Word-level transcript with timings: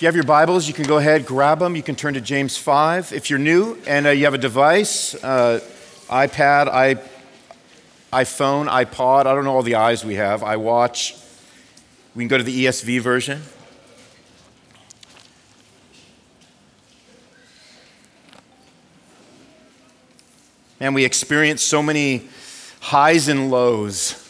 If 0.00 0.02
you 0.04 0.06
have 0.08 0.14
your 0.14 0.24
Bibles, 0.24 0.66
you 0.66 0.72
can 0.72 0.86
go 0.86 0.96
ahead, 0.96 1.26
grab 1.26 1.58
them. 1.58 1.76
You 1.76 1.82
can 1.82 1.94
turn 1.94 2.14
to 2.14 2.22
James 2.22 2.56
5. 2.56 3.12
If 3.12 3.28
you're 3.28 3.38
new 3.38 3.76
and 3.86 4.06
uh, 4.06 4.10
you 4.10 4.24
have 4.24 4.32
a 4.32 4.38
device, 4.38 5.14
uh, 5.22 5.60
iPad, 6.08 6.68
i 6.68 6.94
iPhone, 8.10 8.66
iPod, 8.66 9.26
I 9.26 9.34
don't 9.34 9.44
know 9.44 9.54
all 9.54 9.62
the 9.62 9.74
eyes 9.74 10.02
we 10.02 10.14
have, 10.14 10.40
iWatch. 10.40 11.22
we 12.14 12.22
can 12.22 12.28
go 12.28 12.38
to 12.38 12.42
the 12.42 12.64
ESV 12.64 12.98
version. 13.02 13.42
And 20.80 20.94
we 20.94 21.04
experience 21.04 21.60
so 21.60 21.82
many 21.82 22.26
highs 22.80 23.28
and 23.28 23.50
lows 23.50 24.26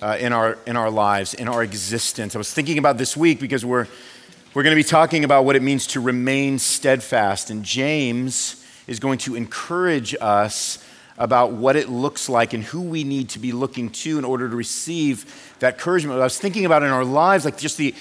uh, 0.00 0.16
in, 0.20 0.32
our, 0.32 0.58
in 0.64 0.76
our 0.76 0.92
lives, 0.92 1.34
in 1.34 1.48
our 1.48 1.64
existence. 1.64 2.36
I 2.36 2.38
was 2.38 2.54
thinking 2.54 2.78
about 2.78 2.98
this 2.98 3.16
week 3.16 3.40
because 3.40 3.64
we're, 3.64 3.88
we're 4.56 4.62
going 4.62 4.74
to 4.74 4.82
be 4.82 4.88
talking 4.88 5.22
about 5.22 5.44
what 5.44 5.54
it 5.54 5.60
means 5.60 5.86
to 5.86 6.00
remain 6.00 6.58
steadfast. 6.58 7.50
And 7.50 7.62
James 7.62 8.64
is 8.86 8.98
going 8.98 9.18
to 9.18 9.34
encourage 9.34 10.16
us 10.18 10.82
about 11.18 11.52
what 11.52 11.76
it 11.76 11.90
looks 11.90 12.30
like 12.30 12.54
and 12.54 12.64
who 12.64 12.80
we 12.80 13.04
need 13.04 13.28
to 13.28 13.38
be 13.38 13.52
looking 13.52 13.90
to 13.90 14.18
in 14.18 14.24
order 14.24 14.48
to 14.48 14.56
receive 14.56 15.54
that 15.58 15.74
encouragement. 15.74 16.18
I 16.18 16.24
was 16.24 16.38
thinking 16.38 16.64
about 16.64 16.82
in 16.82 16.88
our 16.88 17.04
lives, 17.04 17.44
like 17.44 17.58
just 17.58 17.76
the, 17.76 17.94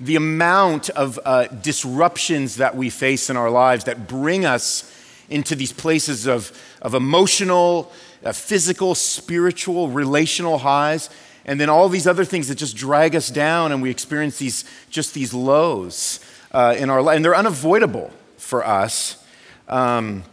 the 0.00 0.16
amount 0.16 0.90
of 0.90 1.18
uh, 1.24 1.46
disruptions 1.46 2.56
that 2.56 2.76
we 2.76 2.90
face 2.90 3.30
in 3.30 3.38
our 3.38 3.48
lives 3.48 3.84
that 3.84 4.06
bring 4.06 4.44
us 4.44 4.94
into 5.30 5.54
these 5.54 5.72
places 5.72 6.26
of, 6.26 6.52
of 6.82 6.92
emotional, 6.92 7.90
uh, 8.22 8.32
physical, 8.32 8.94
spiritual, 8.94 9.88
relational 9.88 10.58
highs, 10.58 11.08
and 11.44 11.60
then 11.60 11.68
all 11.68 11.88
these 11.88 12.06
other 12.06 12.24
things 12.24 12.48
that 12.48 12.56
just 12.56 12.76
drag 12.76 13.14
us 13.16 13.30
down, 13.30 13.72
and 13.72 13.82
we 13.82 13.90
experience 13.90 14.38
these 14.38 14.64
just 14.90 15.14
these 15.14 15.34
lows 15.34 16.20
uh, 16.52 16.74
in 16.78 16.90
our 16.90 17.02
life, 17.02 17.16
and 17.16 17.24
they're 17.24 17.36
unavoidable 17.36 18.10
for 18.36 18.66
us. 18.66 19.24
Um, 19.68 20.24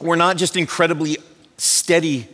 we're 0.00 0.16
not 0.16 0.36
just 0.36 0.56
incredibly 0.56 1.18
steady 1.56 2.28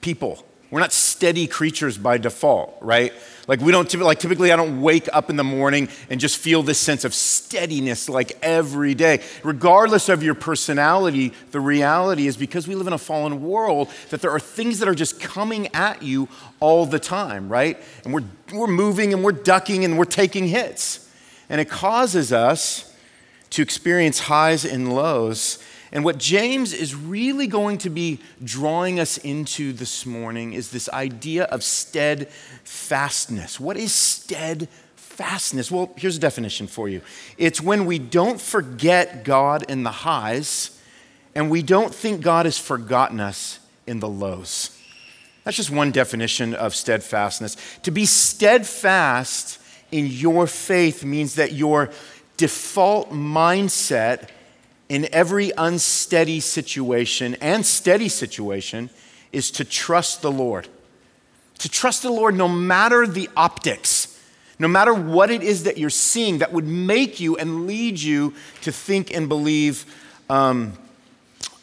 people. 0.00 0.44
We're 0.72 0.80
not 0.80 0.94
steady 0.94 1.46
creatures 1.46 1.98
by 1.98 2.16
default, 2.16 2.78
right? 2.80 3.12
Like 3.46 3.60
we 3.60 3.72
don't 3.72 3.92
like 4.00 4.18
typically 4.18 4.52
I 4.52 4.56
don't 4.56 4.80
wake 4.80 5.06
up 5.12 5.28
in 5.28 5.36
the 5.36 5.44
morning 5.44 5.90
and 6.08 6.18
just 6.18 6.38
feel 6.38 6.62
this 6.62 6.78
sense 6.78 7.04
of 7.04 7.12
steadiness 7.12 8.08
like 8.08 8.38
every 8.40 8.94
day. 8.94 9.20
Regardless 9.44 10.08
of 10.08 10.22
your 10.22 10.34
personality, 10.34 11.34
the 11.50 11.60
reality 11.60 12.26
is 12.26 12.38
because 12.38 12.66
we 12.66 12.74
live 12.74 12.86
in 12.86 12.94
a 12.94 12.98
fallen 12.98 13.42
world 13.42 13.90
that 14.08 14.22
there 14.22 14.30
are 14.30 14.40
things 14.40 14.78
that 14.78 14.88
are 14.88 14.94
just 14.94 15.20
coming 15.20 15.68
at 15.74 16.02
you 16.02 16.26
all 16.58 16.86
the 16.86 16.98
time, 16.98 17.50
right? 17.50 17.78
And 18.04 18.14
we're 18.14 18.24
we're 18.54 18.66
moving 18.66 19.12
and 19.12 19.22
we're 19.22 19.32
ducking 19.32 19.84
and 19.84 19.98
we're 19.98 20.06
taking 20.06 20.46
hits. 20.46 21.06
And 21.50 21.60
it 21.60 21.68
causes 21.68 22.32
us 22.32 22.96
to 23.50 23.60
experience 23.60 24.20
highs 24.20 24.64
and 24.64 24.94
lows. 24.94 25.62
And 25.92 26.04
what 26.04 26.16
James 26.16 26.72
is 26.72 26.94
really 26.94 27.46
going 27.46 27.76
to 27.78 27.90
be 27.90 28.18
drawing 28.42 28.98
us 28.98 29.18
into 29.18 29.74
this 29.74 30.06
morning 30.06 30.54
is 30.54 30.70
this 30.70 30.88
idea 30.88 31.44
of 31.44 31.62
steadfastness. 31.62 33.60
What 33.60 33.76
is 33.76 33.92
steadfastness? 33.92 35.70
Well, 35.70 35.92
here's 35.96 36.16
a 36.16 36.20
definition 36.20 36.66
for 36.66 36.88
you 36.88 37.02
it's 37.36 37.60
when 37.60 37.84
we 37.84 37.98
don't 37.98 38.40
forget 38.40 39.22
God 39.22 39.64
in 39.68 39.82
the 39.82 39.90
highs 39.90 40.78
and 41.34 41.50
we 41.50 41.62
don't 41.62 41.94
think 41.94 42.22
God 42.22 42.46
has 42.46 42.58
forgotten 42.58 43.20
us 43.20 43.58
in 43.86 44.00
the 44.00 44.08
lows. 44.08 44.78
That's 45.44 45.56
just 45.56 45.70
one 45.70 45.90
definition 45.90 46.54
of 46.54 46.74
steadfastness. 46.74 47.56
To 47.82 47.90
be 47.90 48.06
steadfast 48.06 49.58
in 49.90 50.06
your 50.06 50.46
faith 50.46 51.04
means 51.04 51.34
that 51.34 51.52
your 51.52 51.90
default 52.36 53.10
mindset 53.10 54.28
in 54.92 55.08
every 55.10 55.50
unsteady 55.56 56.38
situation 56.38 57.34
and 57.40 57.64
steady 57.64 58.10
situation 58.10 58.90
is 59.32 59.50
to 59.50 59.64
trust 59.64 60.20
the 60.20 60.30
Lord. 60.30 60.68
To 61.60 61.68
trust 61.70 62.02
the 62.02 62.10
Lord 62.10 62.34
no 62.34 62.46
matter 62.46 63.06
the 63.06 63.30
optics, 63.34 64.20
no 64.58 64.68
matter 64.68 64.92
what 64.92 65.30
it 65.30 65.42
is 65.42 65.64
that 65.64 65.78
you're 65.78 65.88
seeing 65.88 66.40
that 66.40 66.52
would 66.52 66.66
make 66.66 67.20
you 67.20 67.38
and 67.38 67.66
lead 67.66 68.02
you 68.02 68.34
to 68.60 68.70
think 68.70 69.10
and 69.14 69.30
believe 69.30 69.86
um, 70.28 70.74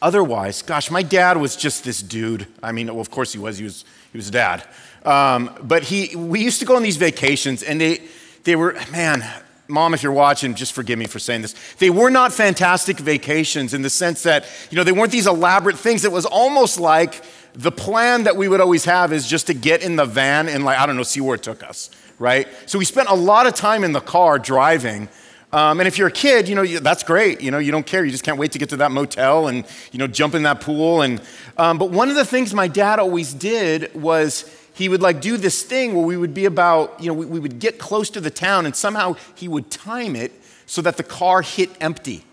otherwise. 0.02 0.62
Gosh, 0.62 0.90
my 0.90 1.04
dad 1.04 1.36
was 1.36 1.54
just 1.54 1.84
this 1.84 2.02
dude. 2.02 2.48
I 2.64 2.72
mean, 2.72 2.88
well, 2.88 3.00
of 3.00 3.12
course 3.12 3.32
he 3.32 3.38
was. 3.38 3.58
He 3.58 3.64
was, 3.64 3.84
he 4.10 4.18
was 4.18 4.26
a 4.26 4.32
dad. 4.32 4.64
Um, 5.04 5.56
but 5.62 5.84
he, 5.84 6.16
we 6.16 6.40
used 6.40 6.58
to 6.58 6.66
go 6.66 6.74
on 6.74 6.82
these 6.82 6.96
vacations, 6.96 7.62
and 7.62 7.80
they, 7.80 8.02
they 8.42 8.56
were, 8.56 8.76
man, 8.90 9.22
Mom, 9.70 9.94
if 9.94 10.02
you're 10.02 10.12
watching, 10.12 10.54
just 10.54 10.72
forgive 10.72 10.98
me 10.98 11.06
for 11.06 11.18
saying 11.18 11.42
this. 11.42 11.54
They 11.78 11.90
were 11.90 12.10
not 12.10 12.32
fantastic 12.32 12.98
vacations 12.98 13.72
in 13.72 13.82
the 13.82 13.90
sense 13.90 14.22
that, 14.24 14.44
you 14.70 14.76
know, 14.76 14.84
they 14.84 14.92
weren't 14.92 15.12
these 15.12 15.26
elaborate 15.26 15.78
things. 15.78 16.04
It 16.04 16.12
was 16.12 16.26
almost 16.26 16.78
like 16.78 17.22
the 17.54 17.72
plan 17.72 18.24
that 18.24 18.36
we 18.36 18.48
would 18.48 18.60
always 18.60 18.84
have 18.84 19.12
is 19.12 19.26
just 19.26 19.46
to 19.46 19.54
get 19.54 19.82
in 19.82 19.96
the 19.96 20.04
van 20.04 20.48
and, 20.48 20.64
like, 20.64 20.78
I 20.78 20.86
don't 20.86 20.96
know, 20.96 21.02
see 21.02 21.20
where 21.20 21.34
it 21.34 21.42
took 21.42 21.62
us, 21.62 21.90
right? 22.18 22.46
So 22.66 22.78
we 22.78 22.84
spent 22.84 23.08
a 23.08 23.14
lot 23.14 23.46
of 23.46 23.54
time 23.54 23.84
in 23.84 23.92
the 23.92 24.00
car 24.00 24.38
driving. 24.38 25.08
Um, 25.52 25.80
and 25.80 25.88
if 25.88 25.98
you're 25.98 26.08
a 26.08 26.12
kid, 26.12 26.48
you 26.48 26.54
know, 26.54 26.64
that's 26.64 27.02
great. 27.02 27.40
You 27.40 27.50
know, 27.50 27.58
you 27.58 27.72
don't 27.72 27.86
care. 27.86 28.04
You 28.04 28.12
just 28.12 28.22
can't 28.22 28.38
wait 28.38 28.52
to 28.52 28.58
get 28.58 28.68
to 28.68 28.76
that 28.76 28.92
motel 28.92 29.48
and, 29.48 29.66
you 29.90 29.98
know, 29.98 30.06
jump 30.06 30.34
in 30.34 30.44
that 30.44 30.60
pool. 30.60 31.02
And, 31.02 31.20
um, 31.56 31.76
but 31.78 31.90
one 31.90 32.08
of 32.08 32.14
the 32.14 32.24
things 32.24 32.54
my 32.54 32.68
dad 32.68 33.00
always 33.00 33.34
did 33.34 33.92
was, 33.94 34.44
he 34.74 34.88
would 34.88 35.02
like 35.02 35.20
do 35.20 35.36
this 35.36 35.62
thing 35.62 35.94
where 35.94 36.04
we 36.04 36.16
would 36.16 36.34
be 36.34 36.44
about, 36.44 37.00
you 37.00 37.08
know, 37.08 37.14
we, 37.14 37.26
we 37.26 37.38
would 37.38 37.58
get 37.58 37.78
close 37.78 38.10
to 38.10 38.20
the 38.20 38.30
town 38.30 38.66
and 38.66 38.74
somehow 38.74 39.14
he 39.34 39.48
would 39.48 39.70
time 39.70 40.16
it 40.16 40.32
so 40.66 40.80
that 40.82 40.96
the 40.96 41.02
car 41.02 41.42
hit 41.42 41.70
empty. 41.80 42.24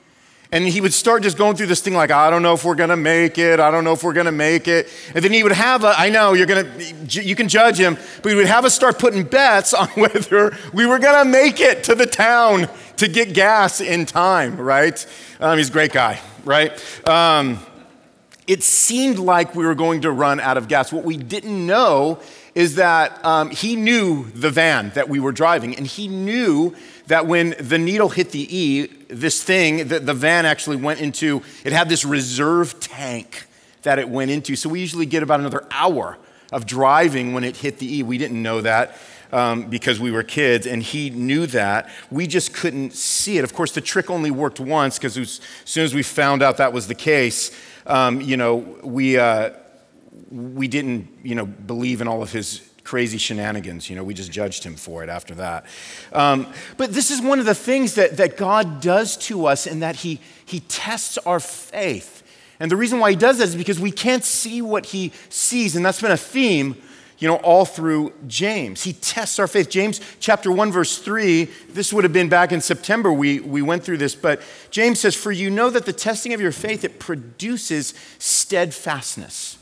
And 0.52 0.66
he 0.66 0.80
would 0.80 0.94
start 0.94 1.24
just 1.24 1.38
going 1.38 1.58
through 1.58 1.66
this 1.68 1.82
thing 1.82 1.94
like, 1.94 2.10
I 2.10 2.30
don't 2.30 2.42
know 2.42 2.54
if 2.54 2.64
we're 2.64 2.76
gonna 2.76 2.96
make 2.96 3.38
it. 3.38 3.60
I 3.60 3.70
don't 3.70 3.84
know 3.84 3.92
if 3.92 4.04
we're 4.04 4.14
gonna 4.14 4.32
make 4.32 4.68
it. 4.68 4.88
And 5.14 5.24
then 5.24 5.34
he 5.34 5.44
would 5.44 5.52
have 5.52 5.84
a, 5.84 5.94
I 5.98 6.10
know 6.10 6.34
you're 6.34 6.46
gonna, 6.46 6.72
you 7.10 7.36
can 7.36 7.50
judge 7.50 7.78
him, 7.78 7.98
but 8.24 8.30
he 8.30 8.36
would 8.36 8.46
have 8.46 8.64
us 8.64 8.74
start 8.74 8.98
putting 8.98 9.24
bets 9.24 9.74
on 9.74 9.88
whether 9.96 10.56
we 10.74 10.86
were 10.86 11.00
gonna 11.00 11.30
make 11.30 11.60
it 11.60 11.84
to 11.86 11.96
the 11.96 12.06
town 12.06 12.70
to 12.98 13.08
get 13.08 13.34
gas 13.34 13.82
in 13.82 14.06
time, 14.06 14.56
right? 14.58 15.06
Um, 15.40 15.58
he's 15.58 15.70
a 15.70 15.74
great 15.74 15.92
guy, 15.92 16.20
right? 16.46 16.72
Um, 17.08 17.60
it 18.48 18.64
seemed 18.64 19.20
like 19.20 19.54
we 19.56 19.66
were 19.66 19.76
going 19.76 20.02
to 20.02 20.12
run 20.12 20.40
out 20.40 20.58
of 20.58 20.70
gas. 20.70 20.92
What 20.92 21.04
we 21.04 21.18
didn't 21.18 21.66
know 21.66 22.20
is 22.56 22.76
that 22.76 23.24
um, 23.24 23.52
he 23.52 23.76
knew 23.76 24.26
the 24.32 24.50
van 24.50 24.90
that 24.96 25.10
we 25.10 25.20
were 25.20 25.34
driving, 25.34 25.76
and 25.76 25.86
he 25.86 26.08
knew 26.08 26.74
that 27.08 27.28
when 27.28 27.56
the 27.60 27.78
needle 27.78 28.10
hit 28.10 28.32
the 28.32 28.58
E, 28.58 28.88
this 29.10 29.44
thing, 29.44 29.90
the, 29.90 30.00
the 30.00 30.14
van 30.14 30.46
actually 30.46 30.78
went 30.78 31.02
into, 31.02 31.44
it 31.64 31.74
had 31.74 31.90
this 31.90 32.06
reserve 32.06 32.80
tank 32.80 33.46
that 33.84 34.00
it 34.00 34.10
went 34.10 34.32
into. 34.32 34.56
So 34.56 34.70
we 34.70 34.80
usually 34.80 35.06
get 35.06 35.24
about 35.24 35.40
another 35.40 35.66
hour 35.72 36.18
of 36.52 36.66
driving 36.66 37.34
when 37.34 37.44
it 37.44 37.58
hit 37.58 37.80
the 37.80 37.98
E. 37.98 38.04
We 38.04 38.18
didn't 38.18 38.42
know 38.42 38.62
that. 38.62 38.98
Um, 39.30 39.64
because 39.64 40.00
we 40.00 40.10
were 40.10 40.24
kids, 40.24 40.66
and 40.66 40.82
he 40.82 41.10
knew 41.10 41.48
that. 41.48 41.90
We 42.10 42.28
just 42.28 42.54
couldn't 42.54 42.94
see 42.94 43.38
it. 43.38 43.44
Of 43.44 43.54
course, 43.54 43.74
the 43.74 43.82
trick 43.82 44.10
only 44.10 44.32
worked 44.32 44.62
once 44.62 44.98
because 44.98 45.18
as 45.18 45.42
soon 45.66 45.84
as 45.84 45.94
we 45.94 46.02
found 46.02 46.42
out 46.42 46.56
that 46.56 46.72
was 46.72 46.88
the 46.88 46.96
case, 46.96 47.52
um, 47.88 48.22
you 48.22 48.38
know, 48.38 48.56
we, 48.84 49.18
uh, 49.18 49.52
we 50.30 50.68
didn't, 50.68 51.08
you 51.24 51.36
know, 51.36 51.46
believe 51.46 52.02
in 52.02 52.08
all 52.08 52.22
of 52.22 52.32
his 52.32 52.62
crazy 52.84 53.18
shenanigans. 53.18 53.90
You 53.90 53.96
know, 53.96 54.04
we 54.04 54.14
just 54.14 54.32
judged 54.32 54.64
him 54.64 54.76
for 54.76 55.04
it 55.04 55.10
after 55.10 55.36
that. 55.36 55.66
Um, 56.14 56.48
but 56.78 56.94
this 56.94 57.12
is 57.12 57.22
one 57.22 57.40
of 57.40 57.46
the 57.46 57.56
things 57.56 57.96
that, 57.96 58.18
that 58.18 58.38
God 58.38 58.82
does 58.82 59.18
to 59.28 59.46
us 59.46 59.68
in 59.68 59.80
that 59.80 59.98
he, 59.98 60.20
he 60.46 60.62
tests 60.62 61.18
our 61.20 61.40
faith. 61.40 62.24
And 62.60 62.72
the 62.72 62.78
reason 62.78 63.00
why 63.00 63.12
he 63.12 63.16
does 63.16 63.40
that 63.40 63.50
is 63.50 63.56
because 63.56 63.80
we 63.80 63.92
can't 63.92 64.24
see 64.24 64.62
what 64.62 64.88
he 64.88 65.12
sees. 65.30 65.76
And 65.76 65.86
that's 65.86 66.02
been 66.02 66.12
a 66.12 66.18
theme 66.18 66.76
you 67.20 67.28
know, 67.28 67.38
all 67.38 67.66
through 67.66 68.14
James. 68.28 68.84
He 68.84 68.94
tests 68.94 69.40
our 69.40 69.48
faith. 69.48 69.70
James 69.70 70.00
chapter 70.20 70.52
1, 70.52 70.72
verse 70.72 71.00
3, 71.00 71.46
this 71.70 71.92
would 71.92 72.04
have 72.04 72.14
been 72.14 72.30
back 72.30 72.52
in 72.52 72.62
September 72.62 73.12
we, 73.12 73.40
we 73.40 73.62
went 73.62 73.84
through 73.84 73.98
this, 73.98 74.16
but 74.16 74.42
James 74.70 75.00
says, 75.00 75.16
For 75.16 75.32
you 75.32 75.50
know 75.50 75.70
that 75.70 75.86
the 75.86 75.94
testing 75.94 76.34
of 76.34 76.42
your 76.42 76.52
faith, 76.52 76.84
it 76.84 77.00
produces 77.00 77.94
steadfastness. 78.20 79.57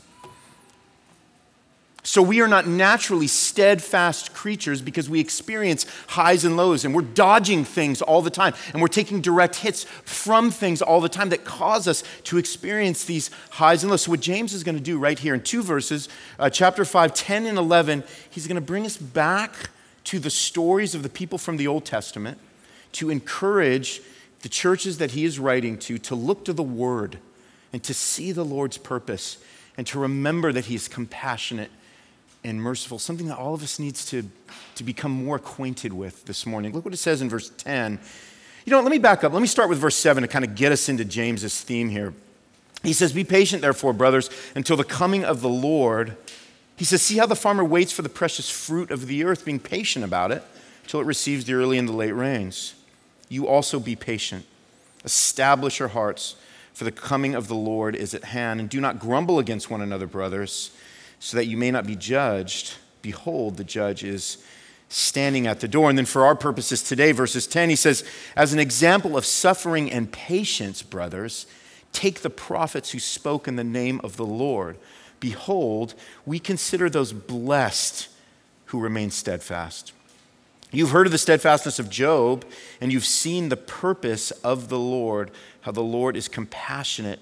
So 2.06 2.22
we 2.22 2.40
are 2.40 2.46
not 2.46 2.68
naturally 2.68 3.26
steadfast 3.26 4.32
creatures 4.32 4.80
because 4.80 5.10
we 5.10 5.18
experience 5.18 5.86
highs 6.06 6.44
and 6.44 6.56
lows 6.56 6.84
and 6.84 6.94
we're 6.94 7.02
dodging 7.02 7.64
things 7.64 8.00
all 8.00 8.22
the 8.22 8.30
time 8.30 8.54
and 8.72 8.80
we're 8.80 8.86
taking 8.86 9.20
direct 9.20 9.56
hits 9.56 9.82
from 10.04 10.52
things 10.52 10.80
all 10.80 11.00
the 11.00 11.08
time 11.08 11.30
that 11.30 11.44
cause 11.44 11.88
us 11.88 12.04
to 12.22 12.38
experience 12.38 13.04
these 13.04 13.32
highs 13.50 13.82
and 13.82 13.90
lows. 13.90 14.02
So 14.02 14.12
what 14.12 14.20
James 14.20 14.52
is 14.52 14.62
going 14.62 14.76
to 14.76 14.82
do 14.82 15.00
right 15.00 15.18
here 15.18 15.34
in 15.34 15.42
two 15.42 15.64
verses, 15.64 16.08
uh, 16.38 16.48
chapter 16.48 16.84
5, 16.84 17.12
10 17.12 17.44
and 17.44 17.58
11, 17.58 18.04
he's 18.30 18.46
going 18.46 18.54
to 18.54 18.60
bring 18.60 18.86
us 18.86 18.96
back 18.96 19.70
to 20.04 20.20
the 20.20 20.30
stories 20.30 20.94
of 20.94 21.02
the 21.02 21.08
people 21.08 21.38
from 21.38 21.56
the 21.56 21.66
Old 21.66 21.84
Testament 21.84 22.38
to 22.92 23.10
encourage 23.10 24.00
the 24.42 24.48
churches 24.48 24.98
that 24.98 25.10
he 25.10 25.24
is 25.24 25.40
writing 25.40 25.76
to 25.80 25.98
to 25.98 26.14
look 26.14 26.44
to 26.44 26.52
the 26.52 26.62
word 26.62 27.18
and 27.72 27.82
to 27.82 27.92
see 27.92 28.30
the 28.30 28.44
Lord's 28.44 28.78
purpose 28.78 29.38
and 29.76 29.88
to 29.88 29.98
remember 29.98 30.52
that 30.52 30.66
he 30.66 30.76
is 30.76 30.86
compassionate 30.86 31.72
and 32.46 32.62
merciful, 32.62 32.98
something 32.98 33.26
that 33.26 33.36
all 33.36 33.54
of 33.54 33.62
us 33.62 33.78
needs 33.78 34.06
to, 34.06 34.24
to 34.76 34.84
become 34.84 35.10
more 35.10 35.36
acquainted 35.36 35.92
with 35.92 36.24
this 36.26 36.46
morning. 36.46 36.72
Look 36.72 36.84
what 36.84 36.94
it 36.94 36.98
says 36.98 37.20
in 37.20 37.28
verse 37.28 37.50
10. 37.50 37.98
You 38.64 38.70
know, 38.70 38.80
let 38.80 38.90
me 38.90 38.98
back 38.98 39.24
up. 39.24 39.32
Let 39.32 39.42
me 39.42 39.48
start 39.48 39.68
with 39.68 39.78
verse 39.78 39.96
7 39.96 40.22
to 40.22 40.28
kind 40.28 40.44
of 40.44 40.54
get 40.54 40.72
us 40.72 40.88
into 40.88 41.04
James's 41.04 41.60
theme 41.60 41.88
here. 41.88 42.14
He 42.82 42.92
says, 42.92 43.12
Be 43.12 43.24
patient, 43.24 43.62
therefore, 43.62 43.92
brothers, 43.92 44.30
until 44.54 44.76
the 44.76 44.84
coming 44.84 45.24
of 45.24 45.40
the 45.40 45.48
Lord. 45.48 46.16
He 46.76 46.84
says, 46.84 47.02
See 47.02 47.18
how 47.18 47.26
the 47.26 47.36
farmer 47.36 47.64
waits 47.64 47.92
for 47.92 48.02
the 48.02 48.08
precious 48.08 48.48
fruit 48.48 48.90
of 48.90 49.08
the 49.08 49.24
earth, 49.24 49.44
being 49.44 49.58
patient 49.58 50.04
about 50.04 50.30
it, 50.30 50.42
till 50.86 51.00
it 51.00 51.06
receives 51.06 51.44
the 51.44 51.54
early 51.54 51.78
and 51.78 51.88
the 51.88 51.92
late 51.92 52.12
rains. 52.12 52.74
You 53.28 53.48
also 53.48 53.80
be 53.80 53.96
patient. 53.96 54.46
Establish 55.04 55.80
your 55.80 55.88
hearts, 55.88 56.36
for 56.74 56.84
the 56.84 56.92
coming 56.92 57.34
of 57.34 57.48
the 57.48 57.54
Lord 57.54 57.96
is 57.96 58.14
at 58.14 58.24
hand. 58.24 58.60
And 58.60 58.68
do 58.68 58.80
not 58.80 59.00
grumble 59.00 59.38
against 59.40 59.70
one 59.70 59.80
another, 59.80 60.06
brothers, 60.06 60.70
so 61.18 61.36
that 61.36 61.46
you 61.46 61.56
may 61.56 61.70
not 61.70 61.86
be 61.86 61.96
judged. 61.96 62.74
Behold, 63.02 63.56
the 63.56 63.64
judge 63.64 64.04
is 64.04 64.38
standing 64.88 65.46
at 65.46 65.60
the 65.60 65.68
door. 65.68 65.88
And 65.88 65.98
then, 65.98 66.06
for 66.06 66.24
our 66.24 66.34
purposes 66.34 66.82
today, 66.82 67.12
verses 67.12 67.46
10, 67.46 67.70
he 67.70 67.76
says, 67.76 68.04
As 68.36 68.52
an 68.52 68.58
example 68.58 69.16
of 69.16 69.26
suffering 69.26 69.90
and 69.90 70.10
patience, 70.10 70.82
brothers, 70.82 71.46
take 71.92 72.20
the 72.20 72.30
prophets 72.30 72.90
who 72.90 72.98
spoke 72.98 73.48
in 73.48 73.56
the 73.56 73.64
name 73.64 74.00
of 74.04 74.16
the 74.16 74.26
Lord. 74.26 74.76
Behold, 75.18 75.94
we 76.24 76.38
consider 76.38 76.90
those 76.90 77.12
blessed 77.12 78.08
who 78.66 78.80
remain 78.80 79.10
steadfast. 79.10 79.92
You've 80.72 80.90
heard 80.90 81.06
of 81.06 81.12
the 81.12 81.18
steadfastness 81.18 81.78
of 81.78 81.88
Job, 81.88 82.44
and 82.80 82.92
you've 82.92 83.04
seen 83.04 83.48
the 83.48 83.56
purpose 83.56 84.30
of 84.30 84.68
the 84.68 84.78
Lord, 84.78 85.30
how 85.62 85.72
the 85.72 85.82
Lord 85.82 86.16
is 86.16 86.28
compassionate 86.28 87.20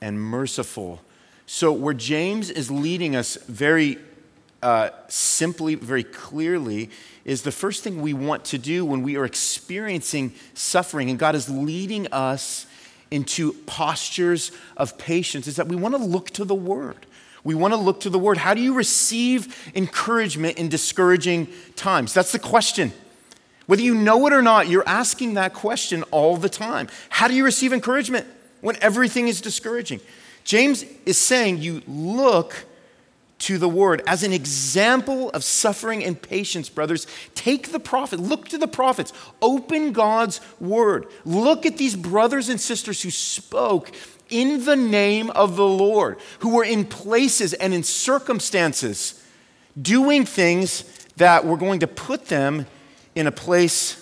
and 0.00 0.20
merciful. 0.20 1.00
So, 1.46 1.72
where 1.72 1.94
James 1.94 2.50
is 2.50 2.70
leading 2.70 3.14
us 3.14 3.36
very 3.36 3.98
uh, 4.62 4.90
simply, 5.08 5.74
very 5.74 6.04
clearly, 6.04 6.90
is 7.24 7.42
the 7.42 7.52
first 7.52 7.84
thing 7.84 8.00
we 8.00 8.14
want 8.14 8.44
to 8.46 8.58
do 8.58 8.84
when 8.84 9.02
we 9.02 9.16
are 9.16 9.24
experiencing 9.24 10.32
suffering 10.54 11.10
and 11.10 11.18
God 11.18 11.34
is 11.34 11.48
leading 11.50 12.06
us 12.12 12.66
into 13.10 13.52
postures 13.66 14.52
of 14.76 14.96
patience 14.98 15.46
is 15.46 15.56
that 15.56 15.68
we 15.68 15.76
want 15.76 15.94
to 15.94 16.02
look 16.02 16.30
to 16.30 16.44
the 16.44 16.54
Word. 16.54 17.06
We 17.44 17.54
want 17.54 17.74
to 17.74 17.78
look 17.78 18.00
to 18.00 18.10
the 18.10 18.18
Word. 18.18 18.38
How 18.38 18.54
do 18.54 18.60
you 18.60 18.74
receive 18.74 19.70
encouragement 19.74 20.58
in 20.58 20.68
discouraging 20.68 21.48
times? 21.76 22.14
That's 22.14 22.32
the 22.32 22.38
question. 22.38 22.92
Whether 23.66 23.82
you 23.82 23.94
know 23.94 24.26
it 24.26 24.32
or 24.32 24.42
not, 24.42 24.68
you're 24.68 24.86
asking 24.86 25.34
that 25.34 25.54
question 25.54 26.02
all 26.04 26.36
the 26.36 26.48
time. 26.48 26.88
How 27.08 27.28
do 27.28 27.34
you 27.34 27.44
receive 27.44 27.72
encouragement 27.72 28.26
when 28.62 28.76
everything 28.82 29.28
is 29.28 29.40
discouraging? 29.40 30.00
James 30.44 30.84
is 31.06 31.18
saying 31.18 31.58
you 31.58 31.82
look 31.86 32.66
to 33.40 33.58
the 33.58 33.68
word 33.68 34.02
as 34.06 34.22
an 34.22 34.32
example 34.32 35.30
of 35.30 35.42
suffering 35.44 36.04
and 36.04 36.20
patience, 36.20 36.68
brothers. 36.68 37.06
Take 37.34 37.72
the 37.72 37.80
prophet, 37.80 38.20
look 38.20 38.48
to 38.48 38.58
the 38.58 38.68
prophets, 38.68 39.12
open 39.42 39.92
God's 39.92 40.40
word. 40.60 41.06
Look 41.24 41.66
at 41.66 41.76
these 41.76 41.96
brothers 41.96 42.48
and 42.48 42.60
sisters 42.60 43.02
who 43.02 43.10
spoke 43.10 43.90
in 44.30 44.64
the 44.64 44.76
name 44.76 45.30
of 45.30 45.56
the 45.56 45.66
Lord, 45.66 46.18
who 46.38 46.54
were 46.54 46.64
in 46.64 46.84
places 46.84 47.52
and 47.52 47.74
in 47.74 47.82
circumstances 47.82 49.22
doing 49.80 50.24
things 50.24 50.84
that 51.16 51.44
were 51.44 51.56
going 51.56 51.80
to 51.80 51.86
put 51.86 52.26
them 52.26 52.66
in 53.14 53.26
a 53.26 53.32
place 53.32 54.00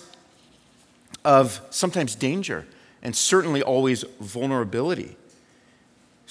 of 1.25 1.61
sometimes 1.69 2.15
danger 2.15 2.65
and 3.01 3.15
certainly 3.15 3.61
always 3.61 4.03
vulnerability. 4.19 5.17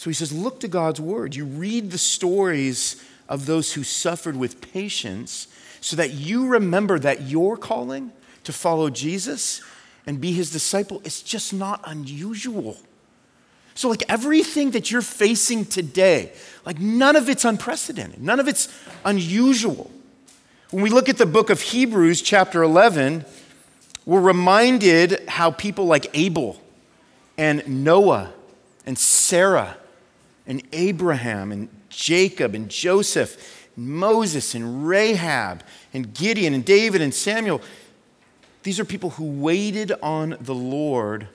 So 0.03 0.11
he 0.11 0.15
says, 0.15 0.33
Look 0.33 0.59
to 0.59 0.67
God's 0.67 1.01
word. 1.01 1.37
You 1.37 1.45
read 1.45 1.93
the 1.93 1.97
stories 1.97 3.01
of 3.29 3.47
those 3.47 3.75
who 3.75 3.85
suffered 3.85 4.35
with 4.35 4.61
patience 4.73 5.47
so 5.81 5.95
that 5.95 6.11
you 6.11 6.49
remember 6.49 6.99
that 6.99 7.23
your 7.23 7.57
calling 7.57 8.11
to 8.43 8.53
follow 8.53 8.91
Jesus 8.91 9.63
and 10.05 10.21
be 10.21 10.33
his 10.33 10.51
disciple 10.51 11.01
is 11.05 11.23
just 11.23 11.55
not 11.55 11.81
unusual. 11.85 12.79
So, 13.77 13.89
like 13.89 14.03
everything 14.09 14.73
that 14.73 14.91
you're 14.91 15.03
facing 15.03 15.67
today, 15.67 16.33
like 16.67 16.81
none 16.81 17.15
of 17.15 17.29
it's 17.29 17.45
unprecedented, 17.45 18.21
none 18.21 18.41
of 18.41 18.49
it's 18.49 18.77
unusual. 19.05 19.89
When 20.73 20.83
we 20.83 20.91
look 20.91 21.09
at 21.09 21.19
the 21.19 21.27
book 21.27 21.49
of 21.49 21.61
Hebrews, 21.61 22.23
chapter 22.23 22.65
11, 22.65 23.25
we're 24.05 24.21
reminded 24.21 25.29
how 25.29 25.53
people 25.53 25.87
like 25.87 26.09
Abel 26.13 26.61
and 27.39 27.85
Noah 27.85 28.33
and 28.85 28.99
Sarah 28.99 29.77
and 30.47 30.63
Abraham 30.73 31.53
and 31.53 31.69
Jacob 31.89 32.55
and 32.55 32.69
Joseph, 32.69 33.69
and 33.77 33.89
Moses 33.89 34.55
and 34.55 34.87
Rahab 34.87 35.63
and 35.93 36.13
Gideon 36.13 36.55
and 36.55 36.65
David 36.65 37.01
and 37.01 37.15
Samuel. 37.15 37.61
These 38.63 38.79
are 38.79 38.85
people 38.85 39.11
who 39.11 39.25
waited 39.25 39.93
on 40.03 40.37
the 40.41 40.55
Lord 40.55 41.29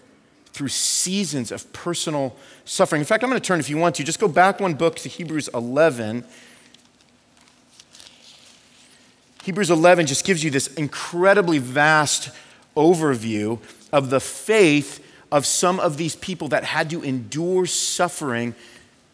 through 0.53 0.69
seasons 0.69 1.51
of 1.51 1.71
personal 1.73 2.35
suffering. 2.65 2.99
In 2.99 3.05
fact, 3.05 3.23
I'm 3.23 3.29
going 3.29 3.39
to 3.39 3.45
turn, 3.45 3.59
if 3.59 3.69
you 3.69 3.77
want 3.77 3.95
to, 3.95 4.03
just 4.03 4.19
go 4.19 4.27
back 4.27 4.59
one 4.59 4.73
book 4.73 4.95
to 4.97 5.09
Hebrews 5.09 5.49
11. 5.53 6.25
Hebrews 9.43 9.69
11 9.69 10.07
just 10.07 10.25
gives 10.25 10.43
you 10.43 10.49
this 10.49 10.67
incredibly 10.73 11.59
vast 11.59 12.31
overview 12.75 13.59
of 13.93 14.09
the 14.09 14.19
faith 14.19 15.03
of 15.31 15.45
some 15.45 15.79
of 15.79 15.97
these 15.97 16.15
people 16.15 16.47
that 16.49 16.63
had 16.63 16.89
to 16.89 17.03
endure 17.03 17.65
suffering 17.65 18.55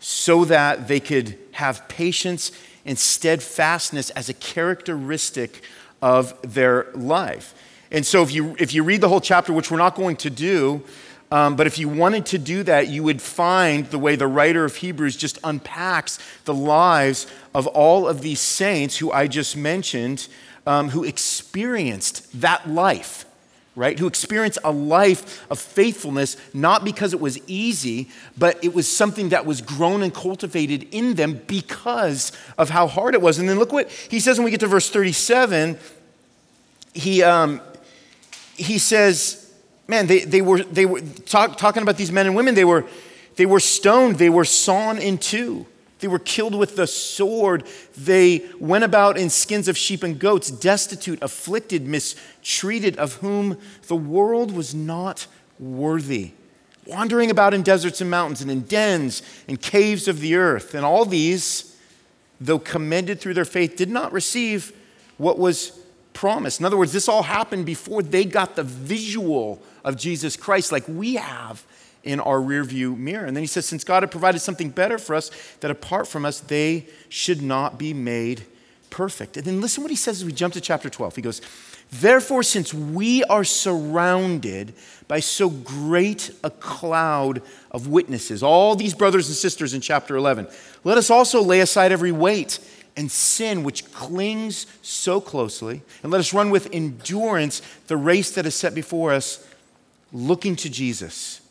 so 0.05 0.43
that 0.43 0.89
they 0.89 0.99
could 0.99 1.37
have 1.53 1.87
patience 1.87 2.51
and 2.85 2.99
steadfastness 2.99 4.09
as 4.09 4.27
a 4.27 4.33
characteristic 4.33 5.63
of 6.01 6.35
their 6.41 6.87
life. 6.93 7.55
And 7.89 8.05
so, 8.05 8.21
if 8.21 8.33
you, 8.33 8.53
if 8.59 8.73
you 8.73 8.83
read 8.83 8.99
the 8.99 9.07
whole 9.07 9.21
chapter, 9.21 9.53
which 9.53 9.71
we're 9.71 9.77
not 9.77 9.95
going 9.95 10.17
to 10.17 10.29
do, 10.29 10.83
um, 11.31 11.55
but 11.55 11.67
if 11.67 11.79
you 11.79 11.87
wanted 11.87 12.25
to 12.27 12.37
do 12.37 12.63
that, 12.63 12.89
you 12.89 13.01
would 13.03 13.21
find 13.21 13.85
the 13.85 13.97
way 13.97 14.17
the 14.17 14.27
writer 14.27 14.65
of 14.65 14.75
Hebrews 14.75 15.15
just 15.15 15.39
unpacks 15.41 16.19
the 16.43 16.53
lives 16.53 17.25
of 17.55 17.65
all 17.67 18.05
of 18.05 18.19
these 18.19 18.41
saints 18.41 18.97
who 18.97 19.09
I 19.09 19.27
just 19.27 19.55
mentioned, 19.55 20.27
um, 20.67 20.89
who 20.89 21.05
experienced 21.05 22.41
that 22.41 22.69
life 22.69 23.23
right? 23.75 23.97
Who 23.97 24.07
experienced 24.07 24.59
a 24.63 24.71
life 24.71 25.45
of 25.49 25.59
faithfulness, 25.59 26.37
not 26.53 26.85
because 26.85 27.13
it 27.13 27.19
was 27.19 27.39
easy, 27.47 28.09
but 28.37 28.63
it 28.63 28.73
was 28.73 28.87
something 28.87 29.29
that 29.29 29.45
was 29.45 29.61
grown 29.61 30.03
and 30.03 30.13
cultivated 30.13 30.87
in 30.91 31.15
them 31.15 31.41
because 31.47 32.31
of 32.57 32.69
how 32.69 32.87
hard 32.87 33.15
it 33.15 33.21
was. 33.21 33.39
And 33.39 33.49
then 33.49 33.57
look 33.57 33.73
what 33.73 33.89
he 33.89 34.19
says 34.19 34.37
when 34.37 34.45
we 34.45 34.51
get 34.51 34.59
to 34.59 34.67
verse 34.67 34.89
37. 34.89 35.77
He, 36.93 37.23
um, 37.23 37.61
he 38.55 38.77
says, 38.77 39.51
man, 39.87 40.05
they, 40.05 40.19
they 40.19 40.41
were, 40.41 40.61
they 40.63 40.85
were 40.85 41.01
talk, 41.01 41.57
talking 41.57 41.81
about 41.81 41.97
these 41.97 42.11
men 42.11 42.27
and 42.27 42.35
women, 42.35 42.53
they 42.53 42.65
were, 42.65 42.85
they 43.35 43.47
were 43.47 43.59
stoned, 43.59 44.17
they 44.17 44.29
were 44.29 44.45
sawn 44.45 44.99
in 44.99 45.17
two. 45.17 45.65
They 46.03 46.09
were 46.09 46.19
killed 46.19 46.53
with 46.53 46.75
the 46.75 46.85
sword. 46.85 47.63
They 47.95 48.43
went 48.59 48.83
about 48.83 49.17
in 49.17 49.29
skins 49.29 49.69
of 49.69 49.77
sheep 49.77 50.03
and 50.03 50.19
goats, 50.19 50.51
destitute, 50.51 51.17
afflicted, 51.21 51.87
mistreated, 51.87 52.97
of 52.97 53.13
whom 53.13 53.57
the 53.87 53.95
world 53.95 54.53
was 54.53 54.75
not 54.75 55.27
worthy. 55.57 56.33
Wandering 56.85 57.31
about 57.31 57.53
in 57.53 57.63
deserts 57.63 58.01
and 58.01 58.11
mountains 58.11 58.41
and 58.41 58.51
in 58.51 58.63
dens 58.63 59.21
and 59.47 59.61
caves 59.61 60.09
of 60.09 60.19
the 60.19 60.35
earth. 60.35 60.75
And 60.75 60.83
all 60.83 61.05
these, 61.05 61.73
though 62.41 62.59
commended 62.59 63.21
through 63.21 63.35
their 63.35 63.45
faith, 63.45 63.77
did 63.77 63.89
not 63.89 64.11
receive 64.11 64.73
what 65.15 65.39
was 65.39 65.71
promised. 66.11 66.59
In 66.59 66.65
other 66.65 66.75
words, 66.75 66.91
this 66.91 67.07
all 67.07 67.23
happened 67.23 67.65
before 67.65 68.03
they 68.03 68.25
got 68.25 68.57
the 68.57 68.63
visual 68.63 69.61
of 69.85 69.95
Jesus 69.95 70.35
Christ 70.35 70.69
like 70.69 70.83
we 70.85 71.15
have 71.15 71.65
in 72.03 72.19
our 72.19 72.39
rearview 72.39 72.97
mirror. 72.97 73.25
And 73.25 73.35
then 73.35 73.43
he 73.43 73.47
says, 73.47 73.65
since 73.65 73.83
God 73.83 74.03
had 74.03 74.11
provided 74.11 74.39
something 74.39 74.69
better 74.69 74.97
for 74.97 75.15
us, 75.15 75.31
that 75.61 75.71
apart 75.71 76.07
from 76.07 76.25
us, 76.25 76.39
they 76.39 76.87
should 77.09 77.41
not 77.41 77.77
be 77.77 77.93
made 77.93 78.45
perfect. 78.89 79.37
And 79.37 79.45
then 79.45 79.61
listen 79.61 79.83
what 79.83 79.89
he 79.89 79.95
says 79.95 80.19
as 80.19 80.25
we 80.25 80.33
jump 80.33 80.53
to 80.53 80.61
chapter 80.61 80.89
12. 80.89 81.15
He 81.15 81.21
goes, 81.21 81.41
Therefore, 81.91 82.43
since 82.43 82.73
we 82.73 83.23
are 83.25 83.43
surrounded 83.43 84.73
by 85.07 85.19
so 85.19 85.49
great 85.49 86.31
a 86.43 86.49
cloud 86.49 87.41
of 87.71 87.87
witnesses, 87.87 88.43
all 88.43 88.75
these 88.75 88.93
brothers 88.93 89.27
and 89.27 89.35
sisters 89.35 89.73
in 89.73 89.81
chapter 89.81 90.15
11, 90.15 90.47
let 90.83 90.97
us 90.97 91.09
also 91.09 91.41
lay 91.41 91.59
aside 91.59 91.91
every 91.91 92.11
weight 92.11 92.59
and 92.95 93.11
sin 93.11 93.63
which 93.63 93.91
clings 93.91 94.67
so 94.81 95.19
closely, 95.19 95.81
and 96.03 96.11
let 96.11 96.19
us 96.19 96.33
run 96.33 96.49
with 96.49 96.69
endurance 96.71 97.61
the 97.87 97.97
race 97.97 98.31
that 98.31 98.45
is 98.45 98.53
set 98.55 98.75
before 98.75 99.11
us, 99.11 99.47
looking 100.11 100.55
to 100.55 100.69
Jesus 100.69 101.42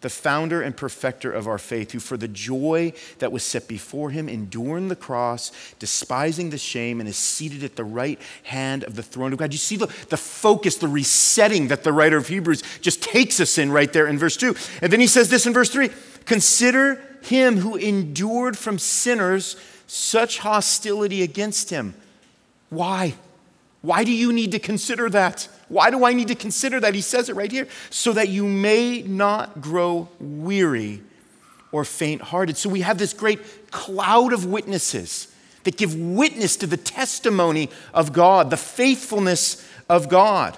the 0.00 0.10
founder 0.10 0.62
and 0.62 0.76
perfecter 0.76 1.30
of 1.30 1.46
our 1.46 1.58
faith, 1.58 1.92
who 1.92 2.00
for 2.00 2.16
the 2.16 2.28
joy 2.28 2.92
that 3.18 3.32
was 3.32 3.42
set 3.42 3.68
before 3.68 4.10
him 4.10 4.28
endured 4.28 4.70
the 4.88 4.96
cross, 4.96 5.52
despising 5.78 6.50
the 6.50 6.58
shame, 6.58 7.00
and 7.00 7.08
is 7.08 7.16
seated 7.16 7.64
at 7.64 7.76
the 7.76 7.84
right 7.84 8.20
hand 8.44 8.84
of 8.84 8.96
the 8.96 9.02
throne 9.02 9.32
of 9.32 9.38
God. 9.38 9.52
You 9.52 9.58
see 9.58 9.76
the, 9.76 9.86
the 10.08 10.16
focus, 10.16 10.76
the 10.76 10.88
resetting 10.88 11.68
that 11.68 11.84
the 11.84 11.92
writer 11.92 12.16
of 12.16 12.28
Hebrews 12.28 12.62
just 12.80 13.02
takes 13.02 13.40
us 13.40 13.58
in 13.58 13.72
right 13.72 13.92
there 13.92 14.06
in 14.06 14.18
verse 14.18 14.36
2. 14.36 14.54
And 14.82 14.92
then 14.92 15.00
he 15.00 15.06
says 15.06 15.28
this 15.28 15.46
in 15.46 15.52
verse 15.52 15.70
3 15.70 15.90
Consider 16.26 17.02
him 17.22 17.58
who 17.58 17.76
endured 17.76 18.56
from 18.56 18.78
sinners 18.78 19.56
such 19.86 20.38
hostility 20.38 21.22
against 21.22 21.70
him. 21.70 21.94
Why? 22.68 23.14
Why 23.82 24.04
do 24.04 24.12
you 24.12 24.32
need 24.32 24.52
to 24.52 24.58
consider 24.58 25.08
that? 25.10 25.48
Why 25.68 25.90
do 25.90 26.04
I 26.04 26.12
need 26.12 26.28
to 26.28 26.34
consider 26.34 26.80
that? 26.80 26.94
He 26.94 27.00
says 27.00 27.28
it 27.28 27.36
right 27.36 27.50
here. 27.50 27.66
So 27.88 28.12
that 28.12 28.28
you 28.28 28.46
may 28.46 29.02
not 29.02 29.60
grow 29.60 30.08
weary 30.18 31.02
or 31.72 31.84
faint 31.84 32.20
hearted. 32.20 32.56
So 32.56 32.68
we 32.68 32.80
have 32.80 32.98
this 32.98 33.12
great 33.12 33.70
cloud 33.70 34.32
of 34.32 34.44
witnesses 34.44 35.28
that 35.64 35.76
give 35.76 35.94
witness 35.94 36.56
to 36.56 36.66
the 36.66 36.76
testimony 36.76 37.70
of 37.94 38.12
God, 38.12 38.50
the 38.50 38.56
faithfulness 38.56 39.66
of 39.88 40.08
God. 40.08 40.56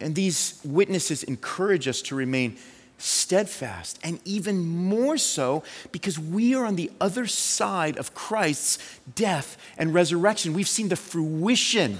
And 0.00 0.14
these 0.14 0.60
witnesses 0.64 1.22
encourage 1.22 1.86
us 1.86 2.02
to 2.02 2.14
remain 2.14 2.56
steadfast, 3.00 3.98
and 4.04 4.20
even 4.24 4.64
more 4.64 5.16
so 5.16 5.62
because 5.90 6.18
we 6.18 6.54
are 6.54 6.64
on 6.64 6.76
the 6.76 6.90
other 7.00 7.26
side 7.26 7.96
of 7.96 8.14
Christ's 8.14 8.78
death 9.14 9.56
and 9.78 9.94
resurrection. 9.94 10.52
We've 10.52 10.68
seen 10.68 10.88
the 10.88 10.96
fruition. 10.96 11.98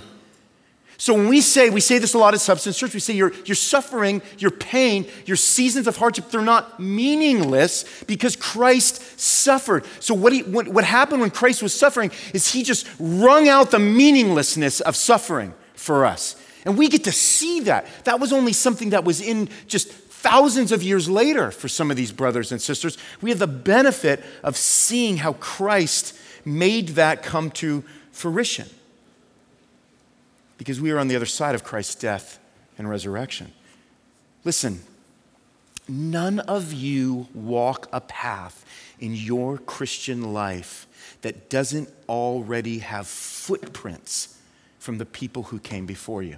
So 1.01 1.15
when 1.15 1.29
we 1.29 1.41
say, 1.41 1.71
we 1.71 1.81
say 1.81 1.97
this 1.97 2.13
a 2.13 2.19
lot 2.19 2.35
at 2.35 2.41
Substance 2.41 2.77
Church, 2.77 2.93
we 2.93 3.01
say 3.01 3.15
your, 3.15 3.33
your 3.47 3.55
suffering, 3.55 4.21
your 4.37 4.51
pain, 4.51 5.07
your 5.25 5.39
seasons 5.39 5.87
of 5.87 5.97
hardship, 5.97 6.31
they're 6.31 6.43
not 6.43 6.79
meaningless 6.79 8.05
because 8.05 8.37
Christ 8.37 9.19
suffered. 9.19 9.87
So 10.01 10.13
what, 10.13 10.35
he, 10.35 10.43
what, 10.43 10.69
what 10.69 10.85
happened 10.85 11.23
when 11.23 11.31
Christ 11.31 11.63
was 11.63 11.73
suffering 11.73 12.11
is 12.35 12.53
he 12.53 12.63
just 12.63 12.87
wrung 12.99 13.49
out 13.49 13.71
the 13.71 13.79
meaninglessness 13.79 14.83
of 14.83 14.95
suffering 14.95 15.55
for 15.73 16.05
us. 16.05 16.37
And 16.67 16.77
we 16.77 16.89
get 16.89 17.05
to 17.05 17.13
see 17.13 17.61
that. 17.61 17.87
That 18.05 18.21
was 18.21 18.31
only 18.31 18.53
something 18.53 18.91
that 18.91 19.03
was 19.03 19.23
in 19.23 19.49
just 19.67 19.91
thousands 20.21 20.71
of 20.71 20.83
years 20.83 21.09
later 21.09 21.51
for 21.51 21.67
some 21.67 21.91
of 21.91 21.97
these 21.97 22.13
brothers 22.13 22.53
and 22.53 22.61
sisters. 22.61 22.99
We 23.23 23.31
have 23.31 23.39
the 23.39 23.47
benefit 23.47 24.23
of 24.43 24.57
seeing 24.57 25.19
how 25.19 25.33
Christ 25.35 26.17
made 26.45 26.91
that 26.91 27.23
come 27.23 27.51
to 27.53 27.83
fruition 28.13 28.69
because 30.59 30.79
we 30.79 30.91
are 30.91 30.99
on 30.99 31.09
the 31.09 31.17
other 31.17 31.27
side 31.27 31.55
of 31.55 31.65
Christ's 31.65 31.95
death 31.95 32.39
and 32.77 32.89
resurrection. 32.89 33.53
Listen, 34.45 34.81
none 35.89 36.41
of 36.41 36.73
you 36.73 37.29
walk 37.33 37.89
a 37.91 38.01
path 38.03 38.65
in 38.99 39.15
your 39.15 39.57
Christian 39.57 40.35
life 40.35 40.87
that 41.23 41.49
doesn't 41.49 41.89
already 42.11 42.81
have 42.81 43.07
footprints 43.07 44.37
from 44.79 44.99
the 44.99 45.07
people 45.07 45.45
who 45.45 45.59
came 45.59 45.87
before 45.87 46.23
you. 46.23 46.37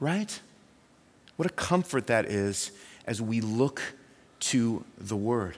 Right? 0.00 0.40
What 1.38 1.48
a 1.48 1.54
comfort 1.54 2.08
that 2.08 2.24
is 2.24 2.72
as 3.06 3.22
we 3.22 3.40
look 3.40 3.80
to 4.40 4.84
the 4.98 5.14
Word. 5.14 5.56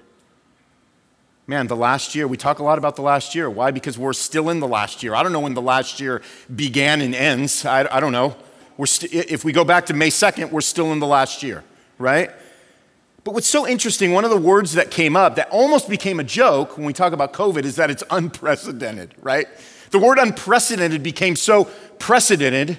Man, 1.47 1.69
the 1.69 1.77
last 1.77 2.15
year, 2.15 2.29
we 2.29 2.37
talk 2.37 2.59
a 2.59 2.63
lot 2.63 2.77
about 2.77 2.97
the 2.97 3.03
last 3.03 3.35
year. 3.35 3.49
Why? 3.49 3.71
Because 3.71 3.97
we're 3.97 4.13
still 4.13 4.51
in 4.51 4.61
the 4.61 4.69
last 4.69 5.03
year. 5.03 5.15
I 5.15 5.23
don't 5.23 5.33
know 5.33 5.41
when 5.41 5.55
the 5.55 5.63
last 5.63 5.99
year 5.99 6.21
began 6.55 7.01
and 7.01 7.15
ends. 7.15 7.65
I, 7.65 7.89
I 7.91 7.99
don't 7.99 8.13
know. 8.13 8.37
We're 8.77 8.85
st- 8.85 9.11
if 9.15 9.43
we 9.43 9.53
go 9.53 9.65
back 9.65 9.87
to 9.87 9.95
May 9.95 10.11
2nd, 10.11 10.51
we're 10.51 10.61
still 10.61 10.93
in 10.93 11.01
the 11.01 11.07
last 11.07 11.43
year, 11.43 11.65
right? 11.97 12.31
But 13.25 13.33
what's 13.33 13.49
so 13.49 13.67
interesting, 13.67 14.13
one 14.13 14.27
of 14.27 14.31
the 14.31 14.37
words 14.37 14.75
that 14.75 14.91
came 14.91 15.17
up 15.17 15.37
that 15.37 15.49
almost 15.49 15.89
became 15.89 16.21
a 16.21 16.25
joke 16.25 16.77
when 16.77 16.85
we 16.85 16.93
talk 16.93 17.15
about 17.15 17.33
COVID 17.33 17.65
is 17.65 17.77
that 17.77 17.91
it's 17.91 18.05
unprecedented, 18.11 19.15
right? 19.23 19.47
The 19.93 19.99
word 19.99 20.19
unprecedented 20.19 21.03
became 21.03 21.37
so 21.37 21.65
precedented 21.99 22.79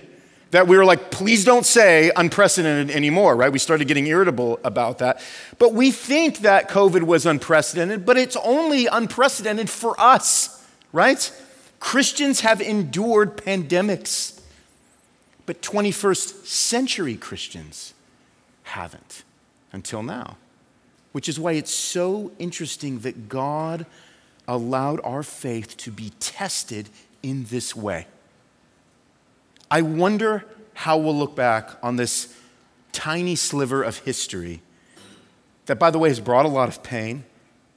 that 0.51 0.67
we 0.67 0.77
were 0.77 0.86
like, 0.86 1.12
please 1.12 1.43
don't 1.43 1.65
say 1.65 2.12
unprecedented 2.15 2.96
anymore, 2.96 3.36
right? 3.36 3.51
We 3.51 3.60
started 3.60 3.88
getting 3.88 4.08
irritable 4.08 4.60
about 4.63 5.00
that. 5.00 5.22
But 5.58 5.74
we 5.74 5.91
think 5.91 6.39
that 6.39 6.70
COVID 6.70 7.03
was 7.03 7.25
unprecedented, 7.25 8.05
but 8.05 8.17
it's 8.17 8.36
only 8.38 8.88
unprecedented 8.88 9.70
for 9.70 10.00
us, 10.00 10.65
right? 10.91 11.31
Christians 11.79 12.41
have 12.41 12.62
endured 12.62 13.38
pandemics, 13.38 14.41
but 15.46 15.62
21st 15.62 16.46
century 16.46 17.15
Christians 17.15 17.93
haven't 18.63 19.24
until 19.72 20.03
now, 20.03 20.38
which 21.13 21.29
is 21.29 21.39
why 21.39 21.53
it's 21.53 21.74
so 21.74 22.31
interesting 22.39 23.00
that 23.00 23.29
God 23.29 23.86
allowed 24.48 25.00
our 25.03 25.24
faith 25.24 25.77
to 25.77 25.91
be 25.91 26.12
tested 26.20 26.89
in 27.24 27.46
this 27.46 27.74
way. 27.74 28.05
I 29.72 29.82
wonder 29.82 30.44
how 30.74 30.98
we'll 30.98 31.16
look 31.16 31.34
back 31.34 31.72
on 31.82 31.96
this 31.96 32.36
tiny 32.92 33.38
sliver 33.38 33.82
of 33.82 34.00
history 34.00 34.62
that, 35.66 35.80
by 35.80 35.90
the 35.90 35.98
way, 35.98 36.10
has 36.10 36.20
brought 36.20 36.46
a 36.46 36.50
lot 36.50 36.68
of 36.68 36.84
pain, 36.84 37.24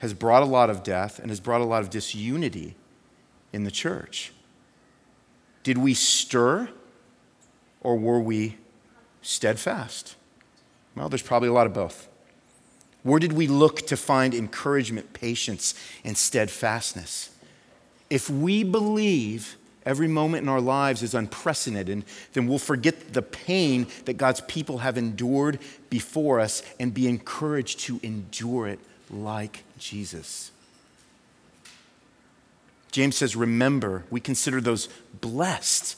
has 0.01 0.13
brought 0.13 0.43
a 0.43 0.47
lot 0.47 0.71
of 0.71 0.83
death, 0.83 1.21
and 1.21 1.31
has 1.31 1.39
brought 1.39 1.61
a 1.61 1.65
lot 1.65 1.85
of 1.85 1.91
disunity 1.91 2.75
in 3.53 3.63
the 3.63 3.71
church. 3.71 4.33
Did 5.63 5.79
we 5.79 5.95
stir 5.95 6.69
or 7.81 7.97
were 7.97 8.21
we 8.21 8.57
steadfast? 9.23 10.17
Well, 10.97 11.09
there's 11.09 11.23
probably 11.23 11.49
a 11.49 11.53
lot 11.53 11.69
of 11.69 11.73
both. 11.73 12.09
Where 13.05 13.21
did 13.21 13.35
we 13.35 13.47
look 13.47 13.87
to 13.87 13.97
find 13.97 14.35
encouragement, 14.35 15.13
patience, 15.13 15.75
and 16.03 16.19
steadfastness? 16.19 17.31
If 18.11 18.29
we 18.29 18.65
believe 18.65 19.57
every 19.87 20.09
moment 20.09 20.43
in 20.43 20.49
our 20.49 20.61
lives 20.61 21.03
is 21.03 21.15
unprecedented, 21.15 21.89
and 21.89 22.05
then 22.33 22.47
we'll 22.47 22.59
forget 22.59 23.13
the 23.13 23.23
pain 23.23 23.87
that 24.05 24.15
God's 24.15 24.41
people 24.43 24.79
have 24.79 24.99
endured 24.99 25.59
before 25.91 26.41
us 26.41 26.63
and 26.81 26.93
be 26.93 27.09
encouraged 27.09 27.81
to 27.81 28.01
endure 28.03 28.67
it 28.69 28.81
like 29.11 29.65
Jesus. 29.79 30.51
James 32.91 33.17
says, 33.17 33.35
Remember, 33.35 34.05
we 34.11 34.21
consider 34.21 34.61
those 34.61 34.89
blessed 35.21 35.97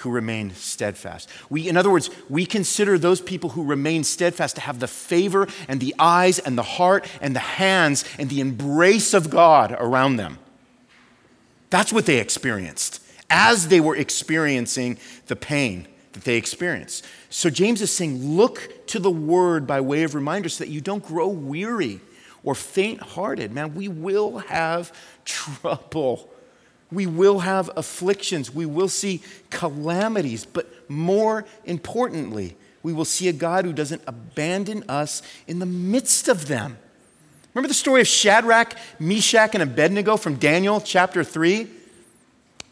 who 0.00 0.10
remain 0.10 0.52
steadfast. 0.54 1.28
We, 1.48 1.68
in 1.68 1.76
other 1.76 1.90
words, 1.90 2.10
we 2.28 2.46
consider 2.46 2.98
those 2.98 3.20
people 3.20 3.50
who 3.50 3.64
remain 3.64 4.02
steadfast 4.02 4.56
to 4.56 4.62
have 4.62 4.80
the 4.80 4.88
favor 4.88 5.46
and 5.68 5.80
the 5.80 5.94
eyes 5.98 6.38
and 6.38 6.56
the 6.56 6.62
heart 6.62 7.06
and 7.20 7.34
the 7.34 7.40
hands 7.40 8.04
and 8.18 8.28
the 8.28 8.40
embrace 8.40 9.14
of 9.14 9.30
God 9.30 9.76
around 9.78 10.16
them. 10.16 10.38
That's 11.70 11.92
what 11.92 12.06
they 12.06 12.18
experienced 12.18 13.02
as 13.30 13.68
they 13.68 13.80
were 13.80 13.96
experiencing 13.96 14.98
the 15.28 15.36
pain 15.36 15.86
that 16.12 16.24
they 16.24 16.36
experienced. 16.36 17.06
So 17.30 17.48
James 17.48 17.80
is 17.80 17.92
saying, 17.92 18.36
look 18.36 18.86
to 18.88 18.98
the 18.98 19.10
word 19.10 19.66
by 19.66 19.80
way 19.80 20.02
of 20.02 20.16
reminder 20.16 20.48
so 20.48 20.64
that 20.64 20.70
you 20.70 20.80
don't 20.80 21.04
grow 21.04 21.28
weary 21.28 22.00
or 22.42 22.56
faint 22.56 23.00
hearted. 23.00 23.52
Man, 23.52 23.74
we 23.74 23.86
will 23.86 24.38
have 24.38 24.92
trouble. 25.24 26.28
We 26.90 27.06
will 27.06 27.38
have 27.40 27.70
afflictions. 27.76 28.52
We 28.52 28.66
will 28.66 28.88
see 28.88 29.22
calamities. 29.50 30.44
But 30.44 30.90
more 30.90 31.44
importantly, 31.64 32.56
we 32.82 32.92
will 32.92 33.04
see 33.04 33.28
a 33.28 33.32
God 33.32 33.64
who 33.64 33.72
doesn't 33.72 34.02
abandon 34.08 34.84
us 34.88 35.22
in 35.46 35.60
the 35.60 35.66
midst 35.66 36.26
of 36.26 36.48
them. 36.48 36.78
Remember 37.54 37.66
the 37.66 37.74
story 37.74 38.00
of 38.00 38.06
Shadrach, 38.06 38.76
Meshach, 39.00 39.54
and 39.54 39.62
Abednego 39.62 40.16
from 40.16 40.36
Daniel 40.36 40.80
chapter 40.80 41.24
3? 41.24 41.66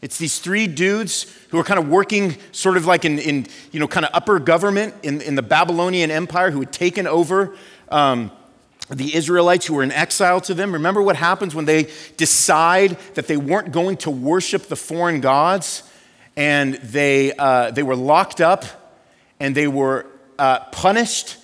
It's 0.01 0.17
these 0.17 0.39
three 0.39 0.67
dudes 0.67 1.35
who 1.49 1.59
are 1.59 1.65
kind 1.65 1.77
of 1.77 1.89
working 1.89 2.37
sort 2.53 2.77
of 2.77 2.85
like 2.85 3.03
in, 3.03 3.19
in 3.19 3.47
you 3.73 3.81
know, 3.81 3.87
kind 3.89 4.05
of 4.05 4.11
upper 4.13 4.39
government 4.39 4.93
in, 5.03 5.19
in 5.19 5.35
the 5.35 5.41
Babylonian 5.41 6.11
Empire 6.11 6.51
who 6.51 6.61
had 6.61 6.71
taken 6.71 7.07
over 7.07 7.57
um, 7.89 8.31
the 8.89 9.13
Israelites 9.13 9.65
who 9.65 9.73
were 9.73 9.83
in 9.83 9.91
exile 9.91 10.39
to 10.41 10.53
them. 10.53 10.71
Remember 10.71 11.01
what 11.01 11.17
happens 11.17 11.53
when 11.53 11.65
they 11.65 11.89
decide 12.15 12.91
that 13.15 13.27
they 13.27 13.35
weren't 13.35 13.73
going 13.73 13.97
to 13.97 14.09
worship 14.09 14.67
the 14.67 14.77
foreign 14.77 15.19
gods 15.19 15.83
and 16.37 16.75
they, 16.75 17.33
uh, 17.33 17.71
they 17.71 17.83
were 17.83 17.97
locked 17.97 18.39
up 18.39 18.63
and 19.41 19.53
they 19.53 19.67
were 19.67 20.05
uh, 20.37 20.59
punished 20.71 21.35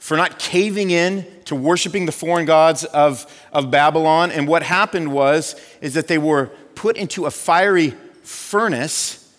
for 0.00 0.16
not 0.16 0.38
caving 0.38 0.90
in 0.90 1.26
to 1.44 1.54
worshiping 1.54 2.06
the 2.06 2.12
foreign 2.12 2.46
gods 2.46 2.84
of, 2.84 3.26
of 3.52 3.70
Babylon. 3.70 4.32
And 4.32 4.48
what 4.48 4.62
happened 4.62 5.12
was, 5.12 5.54
is 5.82 5.92
that 5.92 6.08
they 6.08 6.16
were 6.16 6.46
put 6.74 6.96
into 6.96 7.26
a 7.26 7.30
fiery 7.30 7.90
furnace 8.22 9.30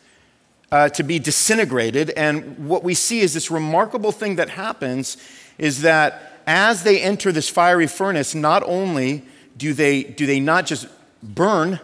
uh, 0.72 0.88
to 0.90 1.02
be 1.02 1.18
disintegrated. 1.18 2.12
And 2.12 2.70
what 2.70 2.84
we 2.84 2.94
see 2.94 3.22
is 3.22 3.34
this 3.34 3.50
remarkable 3.50 4.12
thing 4.12 4.36
that 4.36 4.50
happens 4.50 5.18
is 5.58 5.82
that 5.82 6.44
as 6.46 6.84
they 6.84 7.02
enter 7.02 7.32
this 7.32 7.50
fiery 7.50 7.88
furnace, 7.88 8.36
not 8.36 8.62
only 8.64 9.24
do 9.58 9.74
they, 9.74 10.04
do 10.04 10.28
they 10.28 10.40
not 10.40 10.68
just 10.68 10.88
burn 11.24 11.80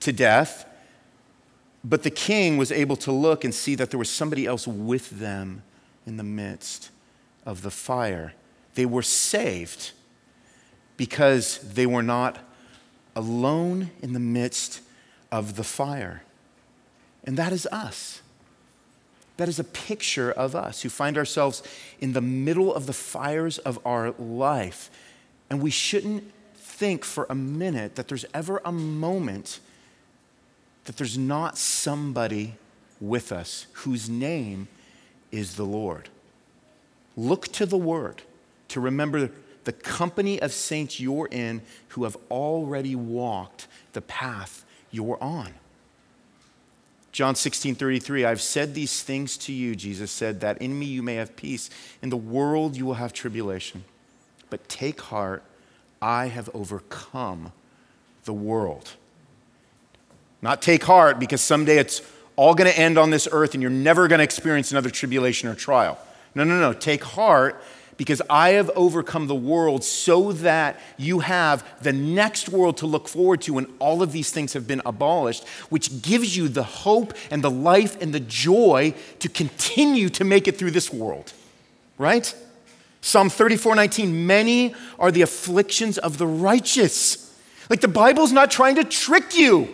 to 0.00 0.12
death, 0.12 0.66
but 1.84 2.02
the 2.02 2.10
king 2.10 2.56
was 2.56 2.72
able 2.72 2.96
to 2.96 3.12
look 3.12 3.44
and 3.44 3.54
see 3.54 3.76
that 3.76 3.90
there 3.90 3.98
was 3.98 4.10
somebody 4.10 4.46
else 4.46 4.66
with 4.66 5.10
them 5.10 5.62
in 6.06 6.16
the 6.16 6.24
midst 6.24 6.90
of 7.44 7.62
the 7.62 7.70
fire. 7.70 8.34
They 8.74 8.86
were 8.86 9.02
saved 9.02 9.92
because 10.96 11.58
they 11.58 11.86
were 11.86 12.02
not 12.02 12.38
alone 13.16 13.90
in 14.02 14.12
the 14.12 14.20
midst 14.20 14.80
of 15.32 15.56
the 15.56 15.64
fire. 15.64 16.22
And 17.24 17.36
that 17.36 17.52
is 17.52 17.66
us. 17.66 18.22
That 19.36 19.48
is 19.48 19.58
a 19.58 19.64
picture 19.64 20.30
of 20.30 20.54
us 20.54 20.82
who 20.82 20.88
find 20.88 21.16
ourselves 21.16 21.62
in 21.98 22.12
the 22.12 22.20
middle 22.20 22.74
of 22.74 22.86
the 22.86 22.92
fires 22.92 23.58
of 23.58 23.78
our 23.86 24.12
life. 24.18 24.90
And 25.48 25.62
we 25.62 25.70
shouldn't 25.70 26.30
think 26.54 27.04
for 27.04 27.26
a 27.30 27.34
minute 27.34 27.96
that 27.96 28.08
there's 28.08 28.26
ever 28.34 28.60
a 28.64 28.72
moment 28.72 29.60
that 30.84 30.96
there's 30.96 31.16
not 31.16 31.56
somebody 31.56 32.54
with 33.00 33.32
us 33.32 33.66
whose 33.72 34.08
name 34.08 34.68
is 35.32 35.56
the 35.56 35.64
Lord. 35.64 36.08
Look 37.16 37.48
to 37.48 37.66
the 37.66 37.76
Word 37.76 38.22
to 38.68 38.80
remember 38.80 39.30
the 39.64 39.72
company 39.72 40.40
of 40.40 40.52
saints 40.52 41.00
you're 41.00 41.28
in 41.30 41.62
who 41.88 42.04
have 42.04 42.16
already 42.30 42.94
walked 42.94 43.66
the 43.92 44.00
path 44.00 44.64
you're 44.90 45.22
on. 45.22 45.52
John 47.12 47.34
16, 47.34 47.74
33, 47.74 48.24
I've 48.24 48.40
said 48.40 48.74
these 48.74 49.02
things 49.02 49.36
to 49.38 49.52
you, 49.52 49.74
Jesus 49.74 50.10
said, 50.10 50.40
that 50.40 50.62
in 50.62 50.78
me 50.78 50.86
you 50.86 51.02
may 51.02 51.16
have 51.16 51.34
peace. 51.34 51.68
In 52.02 52.08
the 52.08 52.16
world 52.16 52.76
you 52.76 52.86
will 52.86 52.94
have 52.94 53.12
tribulation. 53.12 53.84
But 54.48 54.68
take 54.68 55.00
heart, 55.00 55.42
I 56.00 56.26
have 56.26 56.48
overcome 56.54 57.52
the 58.24 58.32
world. 58.32 58.92
Not 60.40 60.62
take 60.62 60.84
heart 60.84 61.18
because 61.18 61.40
someday 61.40 61.78
it's 61.78 62.00
all 62.36 62.54
going 62.54 62.70
to 62.70 62.78
end 62.78 62.96
on 62.96 63.10
this 63.10 63.28
earth 63.30 63.54
and 63.54 63.62
you're 63.62 63.70
never 63.70 64.08
going 64.08 64.18
to 64.18 64.24
experience 64.24 64.70
another 64.70 64.88
tribulation 64.90 65.48
or 65.48 65.54
trial. 65.54 65.98
No, 66.34 66.44
no, 66.44 66.58
no. 66.58 66.72
Take 66.72 67.02
heart 67.02 67.62
because 68.00 68.22
I 68.30 68.50
have 68.52 68.70
overcome 68.76 69.26
the 69.26 69.34
world 69.34 69.84
so 69.84 70.32
that 70.32 70.80
you 70.96 71.18
have 71.18 71.66
the 71.82 71.92
next 71.92 72.48
world 72.48 72.78
to 72.78 72.86
look 72.86 73.08
forward 73.08 73.42
to 73.42 73.52
when 73.52 73.66
all 73.78 74.02
of 74.02 74.12
these 74.12 74.30
things 74.30 74.54
have 74.54 74.66
been 74.66 74.80
abolished, 74.86 75.46
which 75.68 76.00
gives 76.00 76.34
you 76.34 76.48
the 76.48 76.62
hope 76.62 77.12
and 77.30 77.44
the 77.44 77.50
life 77.50 78.00
and 78.00 78.14
the 78.14 78.20
joy 78.20 78.94
to 79.18 79.28
continue 79.28 80.08
to 80.08 80.24
make 80.24 80.48
it 80.48 80.56
through 80.56 80.70
this 80.70 80.90
world. 80.90 81.34
Right? 81.98 82.34
Psalm 83.02 83.28
34 83.28 83.74
19, 83.74 84.26
many 84.26 84.74
are 84.98 85.10
the 85.10 85.20
afflictions 85.20 85.98
of 85.98 86.16
the 86.16 86.26
righteous. 86.26 87.38
Like 87.68 87.82
the 87.82 87.88
Bible's 87.88 88.32
not 88.32 88.50
trying 88.50 88.76
to 88.76 88.84
trick 88.84 89.36
you 89.36 89.68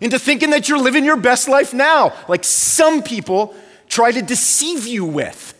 into 0.00 0.18
thinking 0.18 0.50
that 0.50 0.70
you're 0.70 0.78
living 0.78 1.04
your 1.04 1.16
best 1.16 1.48
life 1.48 1.74
now, 1.74 2.14
like 2.28 2.44
some 2.44 3.02
people 3.02 3.54
try 3.88 4.10
to 4.10 4.22
deceive 4.22 4.86
you 4.86 5.04
with. 5.04 5.54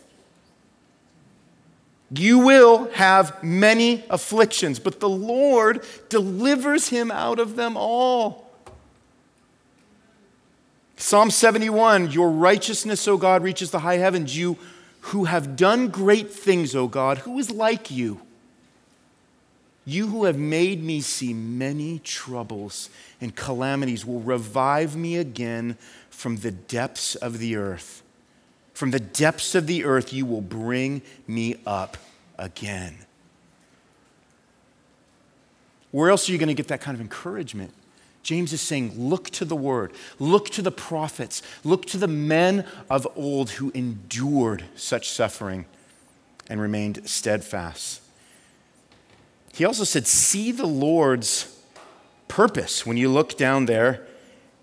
You 2.11 2.39
will 2.39 2.89
have 2.91 3.43
many 3.43 4.03
afflictions, 4.09 4.79
but 4.79 4.99
the 4.99 5.09
Lord 5.09 5.85
delivers 6.09 6.89
him 6.89 7.11
out 7.11 7.39
of 7.39 7.55
them 7.55 7.77
all. 7.77 8.49
Psalm 10.97 11.29
71 11.29 12.11
Your 12.11 12.29
righteousness, 12.29 13.07
O 13.07 13.17
God, 13.17 13.43
reaches 13.43 13.71
the 13.71 13.79
high 13.79 13.97
heavens. 13.97 14.37
You 14.37 14.57
who 15.01 15.25
have 15.25 15.55
done 15.55 15.89
great 15.89 16.31
things, 16.31 16.75
O 16.75 16.87
God, 16.87 17.19
who 17.19 17.37
is 17.39 17.51
like 17.51 17.91
you? 17.91 18.21
You 19.85 20.07
who 20.07 20.25
have 20.25 20.37
made 20.37 20.83
me 20.83 21.01
see 21.01 21.33
many 21.33 21.99
troubles 21.99 22.89
and 23.21 23.35
calamities 23.35 24.05
will 24.05 24.19
revive 24.19 24.95
me 24.95 25.17
again 25.17 25.77
from 26.09 26.37
the 26.37 26.51
depths 26.51 27.15
of 27.15 27.39
the 27.39 27.55
earth. 27.55 28.03
From 28.79 28.91
the 28.91 28.99
depths 29.01 29.55
of 29.55 29.67
the 29.67 29.83
earth, 29.83 30.13
you 30.13 30.25
will 30.25 30.39
bring 30.39 31.01
me 31.27 31.57
up 31.67 31.97
again. 32.37 32.95
Where 35.91 36.09
else 36.09 36.29
are 36.29 36.31
you 36.31 36.37
going 36.37 36.47
to 36.47 36.53
get 36.53 36.69
that 36.69 36.79
kind 36.79 36.95
of 36.95 37.01
encouragement? 37.01 37.73
James 38.23 38.53
is 38.53 38.61
saying, 38.61 38.93
look 38.97 39.31
to 39.31 39.43
the 39.43 39.57
word, 39.57 39.91
look 40.17 40.49
to 40.51 40.61
the 40.61 40.71
prophets, 40.71 41.41
look 41.65 41.87
to 41.87 41.97
the 41.97 42.07
men 42.07 42.65
of 42.89 43.05
old 43.17 43.49
who 43.49 43.69
endured 43.71 44.63
such 44.77 45.09
suffering 45.09 45.65
and 46.49 46.61
remained 46.61 47.01
steadfast. 47.05 48.01
He 49.51 49.65
also 49.65 49.83
said, 49.83 50.07
see 50.07 50.53
the 50.53 50.65
Lord's 50.65 51.61
purpose 52.29 52.85
when 52.85 52.95
you 52.95 53.09
look 53.09 53.37
down 53.37 53.65
there 53.65 54.07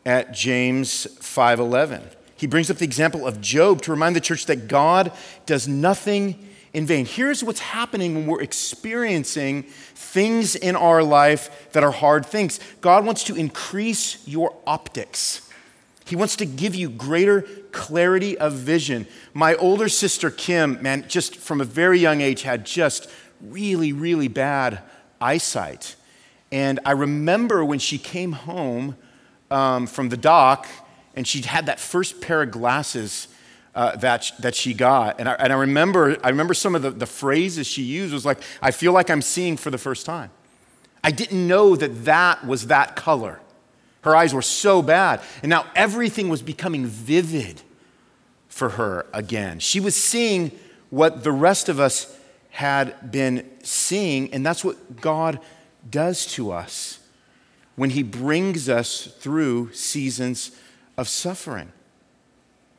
at 0.06 0.32
James 0.32 1.06
5:11. 1.20 2.14
He 2.36 2.46
brings 2.46 2.70
up 2.70 2.76
the 2.76 2.84
example 2.84 3.26
of 3.26 3.40
Job 3.40 3.82
to 3.82 3.90
remind 3.90 4.14
the 4.14 4.20
church 4.20 4.46
that 4.46 4.68
God 4.68 5.10
does 5.46 5.66
nothing 5.66 6.48
in 6.72 6.86
vain. 6.86 7.06
Here's 7.06 7.42
what's 7.42 7.60
happening 7.60 8.14
when 8.14 8.26
we're 8.26 8.42
experiencing 8.42 9.62
things 9.62 10.54
in 10.54 10.76
our 10.76 11.02
life 11.02 11.72
that 11.72 11.82
are 11.82 11.90
hard 11.90 12.26
things. 12.26 12.60
God 12.82 13.06
wants 13.06 13.24
to 13.24 13.34
increase 13.34 14.26
your 14.28 14.54
optics. 14.66 15.50
He 16.04 16.14
wants 16.14 16.36
to 16.36 16.44
give 16.44 16.74
you 16.74 16.90
greater 16.90 17.42
clarity 17.72 18.36
of 18.36 18.52
vision. 18.52 19.06
My 19.32 19.54
older 19.54 19.88
sister 19.88 20.30
Kim, 20.30 20.80
man, 20.82 21.06
just 21.08 21.36
from 21.36 21.62
a 21.62 21.64
very 21.64 21.98
young 21.98 22.20
age 22.20 22.42
had 22.42 22.66
just 22.66 23.10
really, 23.40 23.92
really 23.92 24.28
bad 24.28 24.82
eyesight. 25.20 25.96
And 26.52 26.78
I 26.84 26.92
remember 26.92 27.64
when 27.64 27.78
she 27.78 27.98
came 27.98 28.32
home 28.32 28.96
um, 29.50 29.86
from 29.86 30.10
the 30.10 30.16
dock 30.16 30.68
and 31.16 31.26
she'd 31.26 31.46
had 31.46 31.66
that 31.66 31.80
first 31.80 32.20
pair 32.20 32.42
of 32.42 32.50
glasses 32.50 33.28
uh, 33.74 33.96
that, 33.96 34.30
that 34.38 34.54
she 34.54 34.74
got. 34.74 35.18
And 35.18 35.28
I, 35.28 35.32
and 35.34 35.52
I, 35.52 35.56
remember, 35.56 36.16
I 36.22 36.28
remember 36.28 36.54
some 36.54 36.74
of 36.74 36.82
the, 36.82 36.90
the 36.90 37.06
phrases 37.06 37.66
she 37.66 37.82
used 37.82 38.12
was 38.12 38.24
like, 38.24 38.40
I 38.62 38.70
feel 38.70 38.92
like 38.92 39.10
I'm 39.10 39.22
seeing 39.22 39.56
for 39.56 39.70
the 39.70 39.78
first 39.78 40.06
time. 40.06 40.30
I 41.02 41.10
didn't 41.10 41.46
know 41.46 41.76
that 41.76 42.04
that 42.04 42.46
was 42.46 42.68
that 42.68 42.96
color. 42.96 43.40
Her 44.02 44.14
eyes 44.14 44.32
were 44.32 44.42
so 44.42 44.82
bad. 44.82 45.20
And 45.42 45.50
now 45.50 45.66
everything 45.74 46.28
was 46.28 46.42
becoming 46.42 46.86
vivid 46.86 47.62
for 48.48 48.70
her 48.70 49.06
again. 49.12 49.58
She 49.58 49.80
was 49.80 49.94
seeing 49.94 50.52
what 50.90 51.24
the 51.24 51.32
rest 51.32 51.68
of 51.68 51.80
us 51.80 52.18
had 52.50 53.10
been 53.12 53.46
seeing, 53.62 54.32
and 54.32 54.46
that's 54.46 54.64
what 54.64 55.00
God 55.00 55.40
does 55.90 56.24
to 56.34 56.52
us 56.52 57.00
when 57.74 57.90
He 57.90 58.02
brings 58.02 58.68
us 58.68 59.06
through 59.18 59.72
seasons 59.74 60.52
of 60.96 61.08
suffering. 61.08 61.72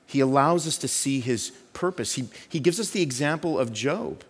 He 0.05 0.19
allows 0.19 0.67
us 0.67 0.77
to 0.79 0.87
see 0.87 1.19
His 1.19 1.51
purpose. 1.73 2.15
He, 2.15 2.27
he 2.49 2.59
gives 2.59 2.79
us 2.79 2.91
the 2.91 3.01
example 3.01 3.59
of 3.59 3.73
Job 3.73 4.23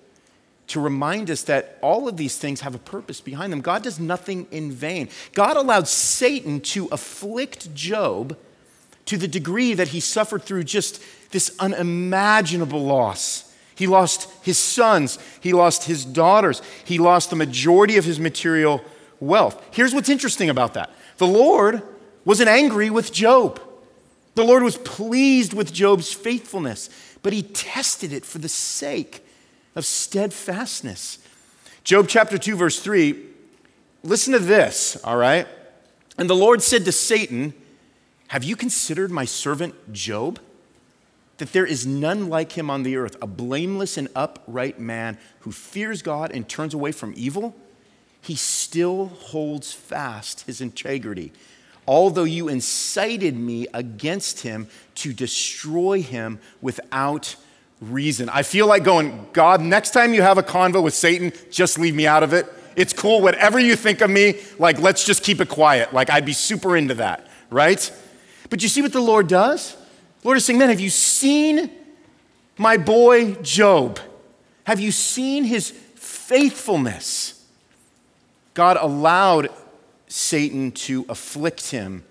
to 0.67 0.81
remind 0.81 1.31
us 1.31 1.43
that 1.43 1.77
all 1.81 2.07
of 2.07 2.17
these 2.17 2.37
things 2.37 2.61
have 2.61 2.75
a 2.75 2.79
purpose 2.79 3.21
behind 3.21 3.53
them. 3.53 3.61
God 3.61 3.83
does 3.83 3.99
nothing 3.99 4.47
in 4.51 4.71
vain. 4.71 5.07
God 5.33 5.55
allowed 5.55 5.87
Satan 5.87 6.59
to 6.61 6.87
afflict 6.87 7.73
Job 7.73 8.37
to 9.05 9.17
the 9.17 9.29
degree 9.29 9.73
that 9.73 9.89
he 9.89 10.01
suffered 10.01 10.43
through 10.43 10.65
just 10.65 11.01
this 11.31 11.55
unimaginable 11.59 12.83
loss 12.83 13.47
he 13.77 13.85
lost 13.85 14.27
his 14.41 14.57
sons. 14.57 15.19
He 15.39 15.53
lost 15.53 15.83
his 15.83 16.03
daughters. 16.03 16.63
He 16.83 16.97
lost 16.97 17.29
the 17.29 17.35
majority 17.35 17.97
of 17.97 18.05
his 18.05 18.19
material 18.19 18.83
wealth. 19.19 19.63
Here's 19.69 19.93
what's 19.93 20.09
interesting 20.09 20.49
about 20.49 20.73
that 20.73 20.89
the 21.17 21.27
Lord 21.27 21.83
wasn't 22.25 22.49
angry 22.49 22.89
with 22.89 23.13
Job. 23.13 23.61
The 24.37 24.45
Lord 24.45 24.61
was 24.61 24.77
pleased 24.77 25.53
with 25.53 25.73
Job's 25.73 26.13
faithfulness, 26.13 26.91
but 27.23 27.33
he 27.33 27.41
tested 27.41 28.13
it 28.13 28.23
for 28.23 28.37
the 28.37 28.47
sake 28.47 29.25
of 29.75 29.83
steadfastness. 29.83 31.17
Job 31.83 32.07
chapter 32.07 32.37
2, 32.37 32.55
verse 32.55 32.79
3, 32.79 33.19
listen 34.03 34.33
to 34.33 34.39
this, 34.39 34.95
all 35.03 35.17
right? 35.17 35.47
And 36.19 36.29
the 36.29 36.35
Lord 36.35 36.61
said 36.61 36.85
to 36.85 36.91
Satan, 36.91 37.55
Have 38.27 38.43
you 38.43 38.55
considered 38.55 39.09
my 39.09 39.25
servant 39.25 39.91
Job? 39.91 40.39
that 41.37 41.53
there 41.53 41.65
is 41.65 41.87
none 41.87 42.29
like 42.29 42.51
him 42.51 42.69
on 42.69 42.83
the 42.83 42.95
earth, 42.95 43.15
a 43.21 43.27
blameless 43.27 43.97
and 43.97 44.07
upright 44.15 44.79
man 44.79 45.17
who 45.41 45.51
fears 45.51 46.03
God 46.03 46.31
and 46.31 46.47
turns 46.47 46.75
away 46.75 46.91
from 46.91 47.13
evil, 47.15 47.55
he 48.21 48.35
still 48.35 49.07
holds 49.07 49.73
fast 49.73 50.41
his 50.41 50.61
integrity. 50.61 51.31
Although 51.87 52.25
you 52.25 52.49
incited 52.49 53.35
me 53.37 53.67
against 53.73 54.41
him 54.41 54.67
to 54.95 55.13
destroy 55.13 56.01
him 56.01 56.39
without 56.61 57.35
reason. 57.79 58.29
I 58.29 58.43
feel 58.43 58.67
like 58.67 58.83
going, 58.83 59.27
God, 59.33 59.61
next 59.61 59.91
time 59.91 60.13
you 60.13 60.21
have 60.21 60.37
a 60.37 60.43
convo 60.43 60.83
with 60.83 60.93
Satan, 60.93 61.31
just 61.51 61.79
leave 61.79 61.95
me 61.95 62.07
out 62.07 62.23
of 62.23 62.33
it. 62.33 62.47
It's 62.75 62.93
cool, 62.93 63.21
whatever 63.21 63.59
you 63.59 63.75
think 63.75 64.01
of 64.01 64.09
me, 64.09 64.39
like, 64.59 64.79
let's 64.79 65.03
just 65.03 65.23
keep 65.23 65.41
it 65.41 65.49
quiet. 65.49 65.93
Like, 65.93 66.09
I'd 66.09 66.25
be 66.25 66.33
super 66.33 66.77
into 66.77 66.95
that, 66.95 67.27
right? 67.49 67.91
But 68.49 68.61
you 68.61 68.69
see 68.69 68.81
what 68.81 68.93
the 68.93 69.01
Lord 69.01 69.27
does? 69.27 69.73
The 70.21 70.27
Lord 70.27 70.37
is 70.37 70.45
saying, 70.45 70.59
Man, 70.59 70.69
have 70.69 70.79
you 70.79 70.89
seen 70.89 71.71
my 72.57 72.77
boy 72.77 73.35
Job? 73.35 73.99
Have 74.65 74.79
you 74.79 74.91
seen 74.91 75.43
his 75.43 75.71
faithfulness? 75.95 77.45
God 78.53 78.77
allowed 78.79 79.49
Satan 80.07 80.71
to 80.71 81.05
afflict 81.09 81.71
him 81.71 82.03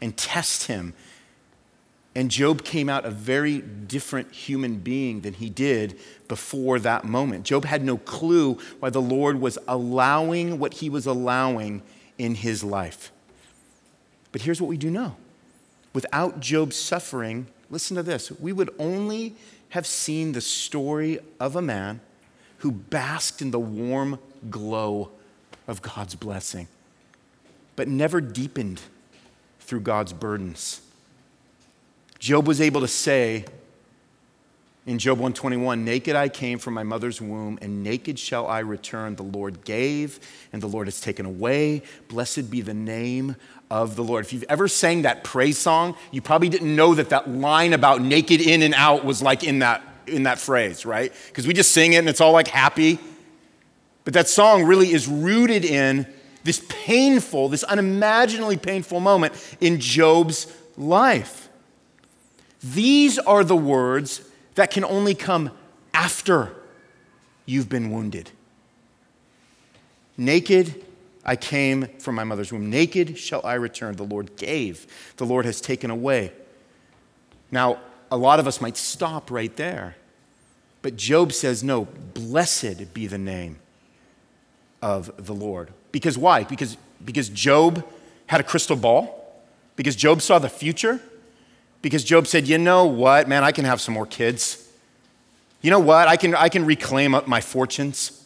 and 0.00 0.16
test 0.16 0.66
him. 0.66 0.94
And 2.14 2.30
Job 2.30 2.64
came 2.64 2.88
out 2.88 3.04
a 3.04 3.10
very 3.10 3.60
different 3.60 4.32
human 4.32 4.78
being 4.78 5.20
than 5.20 5.34
he 5.34 5.48
did 5.48 5.98
before 6.26 6.78
that 6.80 7.04
moment. 7.04 7.44
Job 7.44 7.64
had 7.64 7.84
no 7.84 7.96
clue 7.96 8.58
why 8.80 8.90
the 8.90 9.00
Lord 9.00 9.40
was 9.40 9.58
allowing 9.68 10.58
what 10.58 10.74
he 10.74 10.90
was 10.90 11.06
allowing 11.06 11.82
in 12.18 12.34
his 12.34 12.64
life. 12.64 13.12
But 14.32 14.42
here's 14.42 14.60
what 14.60 14.68
we 14.68 14.76
do 14.76 14.90
know 14.90 15.16
without 15.92 16.40
Job's 16.40 16.76
suffering, 16.76 17.46
listen 17.70 17.96
to 17.96 18.02
this, 18.02 18.30
we 18.32 18.52
would 18.52 18.70
only 18.78 19.34
have 19.70 19.86
seen 19.86 20.32
the 20.32 20.40
story 20.40 21.18
of 21.38 21.56
a 21.56 21.62
man 21.62 22.00
who 22.58 22.72
basked 22.72 23.42
in 23.42 23.50
the 23.50 23.58
warm 23.58 24.18
glow 24.50 25.10
of 25.66 25.82
God's 25.82 26.14
blessing, 26.14 26.68
but 27.78 27.86
never 27.86 28.20
deepened 28.20 28.80
through 29.60 29.78
God's 29.78 30.12
burdens. 30.12 30.80
Job 32.18 32.48
was 32.48 32.60
able 32.60 32.80
to 32.80 32.88
say 32.88 33.44
in 34.84 34.98
Job 34.98 35.18
121 35.18 35.84
Naked 35.84 36.16
I 36.16 36.28
came 36.28 36.58
from 36.58 36.74
my 36.74 36.82
mother's 36.82 37.20
womb, 37.20 37.56
and 37.62 37.84
naked 37.84 38.18
shall 38.18 38.48
I 38.48 38.58
return. 38.58 39.14
The 39.14 39.22
Lord 39.22 39.64
gave, 39.64 40.18
and 40.52 40.60
the 40.60 40.66
Lord 40.66 40.88
has 40.88 41.00
taken 41.00 41.24
away. 41.24 41.82
Blessed 42.08 42.50
be 42.50 42.62
the 42.62 42.74
name 42.74 43.36
of 43.70 43.94
the 43.94 44.02
Lord. 44.02 44.24
If 44.24 44.32
you've 44.32 44.46
ever 44.48 44.66
sang 44.66 45.02
that 45.02 45.22
praise 45.22 45.56
song, 45.56 45.94
you 46.10 46.20
probably 46.20 46.48
didn't 46.48 46.74
know 46.74 46.96
that 46.96 47.10
that 47.10 47.30
line 47.30 47.74
about 47.74 48.02
naked 48.02 48.40
in 48.40 48.62
and 48.62 48.74
out 48.74 49.04
was 49.04 49.22
like 49.22 49.44
in 49.44 49.60
that, 49.60 49.84
in 50.08 50.24
that 50.24 50.40
phrase, 50.40 50.84
right? 50.84 51.12
Because 51.28 51.46
we 51.46 51.54
just 51.54 51.70
sing 51.70 51.92
it 51.92 51.98
and 51.98 52.08
it's 52.08 52.20
all 52.20 52.32
like 52.32 52.48
happy. 52.48 52.98
But 54.02 54.14
that 54.14 54.26
song 54.26 54.64
really 54.64 54.90
is 54.90 55.06
rooted 55.06 55.64
in 55.64 56.12
this 56.48 56.64
painful, 56.70 57.50
this 57.50 57.62
unimaginably 57.64 58.56
painful 58.56 59.00
moment 59.00 59.34
in 59.60 59.78
Job's 59.78 60.46
life. 60.78 61.50
These 62.62 63.18
are 63.18 63.44
the 63.44 63.54
words 63.54 64.22
that 64.54 64.70
can 64.70 64.82
only 64.82 65.14
come 65.14 65.50
after 65.92 66.54
you've 67.44 67.68
been 67.68 67.90
wounded. 67.90 68.30
Naked 70.16 70.86
I 71.22 71.36
came 71.36 71.88
from 71.98 72.14
my 72.14 72.24
mother's 72.24 72.50
womb. 72.50 72.70
Naked 72.70 73.18
shall 73.18 73.44
I 73.44 73.52
return. 73.52 73.96
The 73.96 74.04
Lord 74.04 74.34
gave, 74.36 74.86
the 75.18 75.26
Lord 75.26 75.44
has 75.44 75.60
taken 75.60 75.90
away. 75.90 76.32
Now, 77.50 77.78
a 78.10 78.16
lot 78.16 78.40
of 78.40 78.46
us 78.46 78.62
might 78.62 78.78
stop 78.78 79.30
right 79.30 79.54
there. 79.56 79.96
But 80.80 80.96
Job 80.96 81.34
says, 81.34 81.62
no, 81.62 81.84
blessed 81.84 82.94
be 82.94 83.06
the 83.06 83.18
name 83.18 83.58
of 84.80 85.26
the 85.26 85.34
Lord. 85.34 85.74
Because 85.92 86.18
why? 86.18 86.44
Because, 86.44 86.76
because 87.04 87.28
Job 87.28 87.84
had 88.26 88.40
a 88.40 88.44
crystal 88.44 88.76
ball? 88.76 89.14
Because 89.76 89.96
Job 89.96 90.22
saw 90.22 90.38
the 90.38 90.48
future? 90.48 91.00
Because 91.82 92.04
Job 92.04 92.26
said, 92.26 92.48
you 92.48 92.58
know 92.58 92.86
what, 92.86 93.28
man, 93.28 93.44
I 93.44 93.52
can 93.52 93.64
have 93.64 93.80
some 93.80 93.94
more 93.94 94.06
kids. 94.06 94.68
You 95.62 95.70
know 95.70 95.78
what, 95.80 96.08
I 96.08 96.16
can, 96.16 96.34
I 96.34 96.48
can 96.48 96.64
reclaim 96.64 97.14
up 97.14 97.26
my 97.26 97.40
fortunes. 97.40 98.24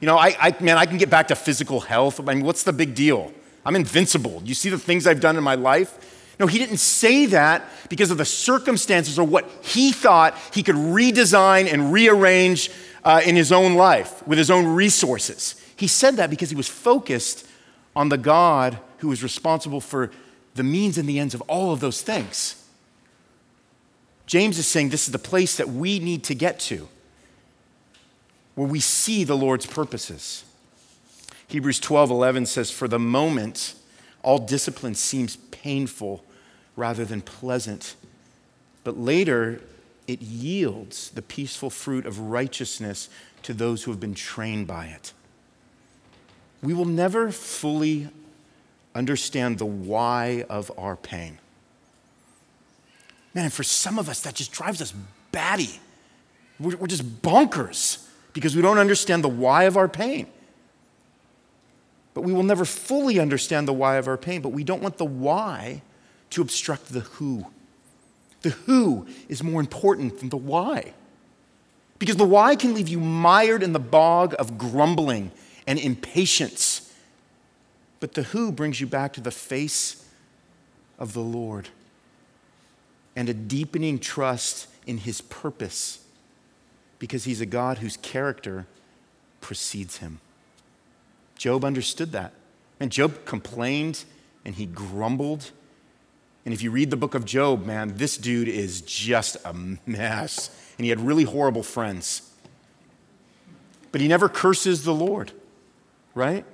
You 0.00 0.06
know, 0.06 0.16
I, 0.16 0.36
I, 0.38 0.56
man, 0.62 0.76
I 0.76 0.86
can 0.86 0.98
get 0.98 1.10
back 1.10 1.28
to 1.28 1.36
physical 1.36 1.80
health. 1.80 2.20
I 2.20 2.34
mean, 2.34 2.44
what's 2.44 2.62
the 2.62 2.72
big 2.72 2.94
deal? 2.94 3.32
I'm 3.64 3.76
invincible. 3.76 4.42
You 4.44 4.54
see 4.54 4.68
the 4.68 4.78
things 4.78 5.06
I've 5.06 5.20
done 5.20 5.36
in 5.36 5.44
my 5.44 5.54
life? 5.54 5.98
No, 6.38 6.46
he 6.46 6.58
didn't 6.58 6.78
say 6.78 7.26
that 7.26 7.64
because 7.88 8.10
of 8.10 8.18
the 8.18 8.24
circumstances 8.24 9.18
or 9.18 9.26
what 9.26 9.48
he 9.62 9.92
thought 9.92 10.36
he 10.52 10.62
could 10.62 10.74
redesign 10.74 11.72
and 11.72 11.92
rearrange 11.92 12.70
uh, 13.04 13.22
in 13.24 13.36
his 13.36 13.52
own 13.52 13.74
life 13.74 14.26
with 14.26 14.36
his 14.36 14.50
own 14.50 14.66
resources. 14.66 15.54
He 15.76 15.86
said 15.86 16.16
that 16.16 16.30
because 16.30 16.50
he 16.50 16.56
was 16.56 16.68
focused 16.68 17.46
on 17.94 18.08
the 18.08 18.18
God 18.18 18.78
who 18.98 19.12
is 19.12 19.22
responsible 19.22 19.80
for 19.80 20.10
the 20.54 20.62
means 20.62 20.98
and 20.98 21.08
the 21.08 21.18
ends 21.18 21.34
of 21.34 21.42
all 21.42 21.72
of 21.72 21.80
those 21.80 22.02
things. 22.02 22.62
James 24.26 24.58
is 24.58 24.66
saying 24.66 24.88
this 24.88 25.06
is 25.06 25.12
the 25.12 25.18
place 25.18 25.56
that 25.56 25.68
we 25.68 25.98
need 25.98 26.24
to 26.24 26.34
get 26.34 26.58
to, 26.58 26.88
where 28.54 28.66
we 28.66 28.80
see 28.80 29.22
the 29.22 29.36
Lord's 29.36 29.66
purposes. 29.66 30.44
Hebrews 31.48 31.78
12 31.78 32.10
11 32.10 32.46
says, 32.46 32.70
For 32.70 32.88
the 32.88 32.98
moment, 32.98 33.74
all 34.22 34.38
discipline 34.38 34.94
seems 34.94 35.36
painful 35.36 36.24
rather 36.74 37.04
than 37.04 37.20
pleasant, 37.20 37.94
but 38.82 38.98
later 38.98 39.60
it 40.08 40.20
yields 40.20 41.10
the 41.10 41.22
peaceful 41.22 41.70
fruit 41.70 42.06
of 42.06 42.18
righteousness 42.18 43.08
to 43.42 43.54
those 43.54 43.84
who 43.84 43.90
have 43.90 44.00
been 44.00 44.14
trained 44.14 44.66
by 44.66 44.86
it. 44.86 45.12
We 46.66 46.74
will 46.74 46.84
never 46.84 47.30
fully 47.30 48.08
understand 48.92 49.58
the 49.58 49.64
why 49.64 50.44
of 50.50 50.72
our 50.76 50.96
pain. 50.96 51.38
Man, 53.34 53.44
and 53.44 53.52
for 53.52 53.62
some 53.62 54.00
of 54.00 54.08
us, 54.08 54.22
that 54.22 54.34
just 54.34 54.50
drives 54.50 54.82
us 54.82 54.92
batty. 55.30 55.78
We're, 56.58 56.76
we're 56.76 56.88
just 56.88 57.22
bonkers 57.22 58.04
because 58.32 58.56
we 58.56 58.62
don't 58.62 58.78
understand 58.78 59.22
the 59.22 59.28
why 59.28 59.62
of 59.62 59.76
our 59.76 59.86
pain. 59.86 60.26
But 62.14 62.22
we 62.22 62.32
will 62.32 62.42
never 62.42 62.64
fully 62.64 63.20
understand 63.20 63.68
the 63.68 63.72
why 63.72 63.94
of 63.94 64.08
our 64.08 64.16
pain, 64.16 64.40
but 64.40 64.48
we 64.48 64.64
don't 64.64 64.82
want 64.82 64.98
the 64.98 65.04
why 65.04 65.82
to 66.30 66.42
obstruct 66.42 66.92
the 66.92 67.00
who. 67.00 67.46
The 68.42 68.50
who 68.50 69.06
is 69.28 69.40
more 69.40 69.60
important 69.60 70.18
than 70.18 70.30
the 70.30 70.36
why. 70.36 70.94
Because 72.00 72.16
the 72.16 72.24
why 72.24 72.56
can 72.56 72.74
leave 72.74 72.88
you 72.88 72.98
mired 72.98 73.62
in 73.62 73.72
the 73.72 73.78
bog 73.78 74.34
of 74.36 74.58
grumbling 74.58 75.30
and 75.66 75.78
impatience. 75.78 76.92
But 78.00 78.14
the 78.14 78.24
who 78.24 78.52
brings 78.52 78.80
you 78.80 78.86
back 78.86 79.12
to 79.14 79.20
the 79.20 79.30
face 79.30 80.06
of 80.98 81.12
the 81.12 81.20
Lord 81.20 81.68
and 83.14 83.28
a 83.28 83.34
deepening 83.34 83.98
trust 83.98 84.68
in 84.86 84.98
his 84.98 85.20
purpose 85.22 86.04
because 86.98 87.24
he's 87.24 87.40
a 87.40 87.46
God 87.46 87.78
whose 87.78 87.96
character 87.96 88.66
precedes 89.40 89.98
him. 89.98 90.20
Job 91.36 91.64
understood 91.64 92.12
that. 92.12 92.32
And 92.80 92.90
Job 92.90 93.24
complained 93.24 94.04
and 94.44 94.54
he 94.54 94.66
grumbled. 94.66 95.50
And 96.44 96.54
if 96.54 96.62
you 96.62 96.70
read 96.70 96.90
the 96.90 96.96
book 96.96 97.14
of 97.14 97.24
Job, 97.24 97.66
man, 97.66 97.96
this 97.96 98.16
dude 98.16 98.48
is 98.48 98.80
just 98.82 99.36
a 99.44 99.52
mess. 99.86 100.50
And 100.78 100.84
he 100.84 100.90
had 100.90 101.00
really 101.00 101.24
horrible 101.24 101.62
friends. 101.62 102.30
But 103.92 104.00
he 104.00 104.08
never 104.08 104.28
curses 104.28 104.84
the 104.84 104.94
Lord, 104.94 105.32
right? 106.16 106.44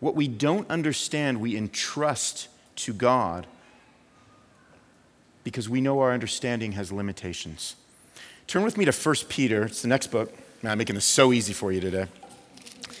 What 0.00 0.14
we 0.14 0.28
don't 0.28 0.68
understand, 0.70 1.40
we 1.40 1.56
entrust 1.56 2.48
to 2.76 2.94
God 2.94 3.46
because 5.44 5.68
we 5.68 5.80
know 5.80 6.00
our 6.00 6.12
understanding 6.12 6.72
has 6.72 6.90
limitations. 6.90 7.76
Turn 8.46 8.62
with 8.62 8.78
me 8.78 8.84
to 8.84 8.92
1 8.92 9.14
Peter. 9.28 9.64
It's 9.64 9.82
the 9.82 9.88
next 9.88 10.06
book. 10.06 10.32
Man, 10.62 10.72
I'm 10.72 10.78
making 10.78 10.94
this 10.94 11.04
so 11.04 11.32
easy 11.32 11.52
for 11.52 11.72
you 11.72 11.80
today. 11.80 12.06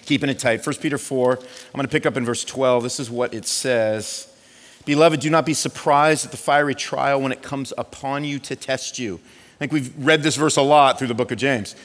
Keeping 0.04 0.28
it 0.28 0.38
tight. 0.38 0.66
1 0.66 0.76
Peter 0.76 0.98
4. 0.98 1.38
I'm 1.38 1.42
going 1.74 1.86
to 1.86 1.88
pick 1.88 2.04
up 2.04 2.16
in 2.16 2.24
verse 2.24 2.44
12. 2.44 2.82
This 2.82 2.98
is 2.98 3.10
what 3.10 3.32
it 3.32 3.46
says. 3.46 4.28
Beloved, 4.84 5.20
do 5.20 5.30
not 5.30 5.46
be 5.46 5.54
surprised 5.54 6.24
at 6.24 6.32
the 6.32 6.36
fiery 6.36 6.74
trial 6.74 7.20
when 7.20 7.30
it 7.30 7.40
comes 7.40 7.72
upon 7.78 8.24
you 8.24 8.40
to 8.40 8.56
test 8.56 8.98
you. 8.98 9.20
I 9.56 9.58
think 9.58 9.72
we've 9.72 9.94
read 9.96 10.24
this 10.24 10.34
verse 10.34 10.56
a 10.56 10.62
lot 10.62 10.98
through 10.98 11.06
the 11.06 11.14
book 11.14 11.30
of 11.30 11.38
James. 11.38 11.76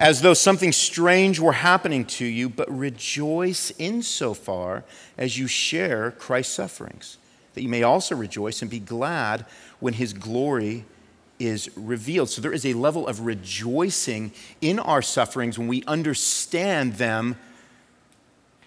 As 0.00 0.22
though 0.22 0.32
something 0.32 0.72
strange 0.72 1.38
were 1.38 1.52
happening 1.52 2.06
to 2.06 2.24
you, 2.24 2.48
but 2.48 2.74
rejoice 2.74 3.70
insofar 3.78 4.82
as 5.18 5.38
you 5.38 5.46
share 5.46 6.12
Christ's 6.12 6.54
sufferings, 6.54 7.18
that 7.52 7.62
you 7.62 7.68
may 7.68 7.82
also 7.82 8.16
rejoice 8.16 8.62
and 8.62 8.70
be 8.70 8.78
glad 8.78 9.44
when 9.78 9.92
his 9.92 10.14
glory 10.14 10.86
is 11.38 11.68
revealed. 11.76 12.30
So 12.30 12.40
there 12.40 12.52
is 12.52 12.64
a 12.64 12.72
level 12.72 13.06
of 13.06 13.26
rejoicing 13.26 14.32
in 14.62 14.78
our 14.78 15.02
sufferings 15.02 15.58
when 15.58 15.68
we 15.68 15.84
understand 15.86 16.94
them 16.94 17.36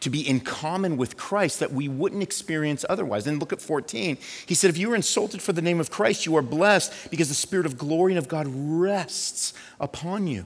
to 0.02 0.12
be 0.12 0.28
in 0.28 0.40
common 0.40 0.98
with 0.98 1.18
Christ 1.18 1.62
that 1.62 1.72
we 1.72 1.88
wouldn't 1.88 2.22
experience 2.22 2.86
otherwise. 2.88 3.26
Then 3.26 3.40
look 3.40 3.54
at 3.54 3.62
14. 3.62 4.20
He 4.46 4.54
said, 4.54 4.70
If 4.70 4.78
you 4.78 4.92
are 4.92 4.96
insulted 4.96 5.42
for 5.42 5.54
the 5.54 5.64
name 5.64 5.80
of 5.80 5.90
Christ, 5.90 6.28
you 6.28 6.36
are 6.36 6.44
blessed 6.44 7.10
because 7.10 7.30
the 7.30 7.34
Spirit 7.34 7.66
of 7.66 7.76
glory 7.76 8.12
and 8.12 8.20
of 8.20 8.28
God 8.28 8.46
rests 8.48 9.54
upon 9.80 10.28
you. 10.28 10.46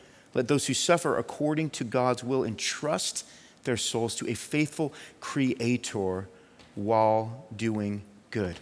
let 0.33 0.47
those 0.47 0.67
who 0.67 0.73
suffer 0.73 1.17
according 1.17 1.71
to 1.71 1.83
God's 1.83 2.23
will 2.23 2.43
entrust 2.43 3.25
their 3.63 3.77
souls 3.77 4.15
to 4.15 4.29
a 4.29 4.33
faithful 4.33 4.93
Creator 5.19 6.27
while 6.75 7.45
doing 7.55 8.01
good. 8.31 8.57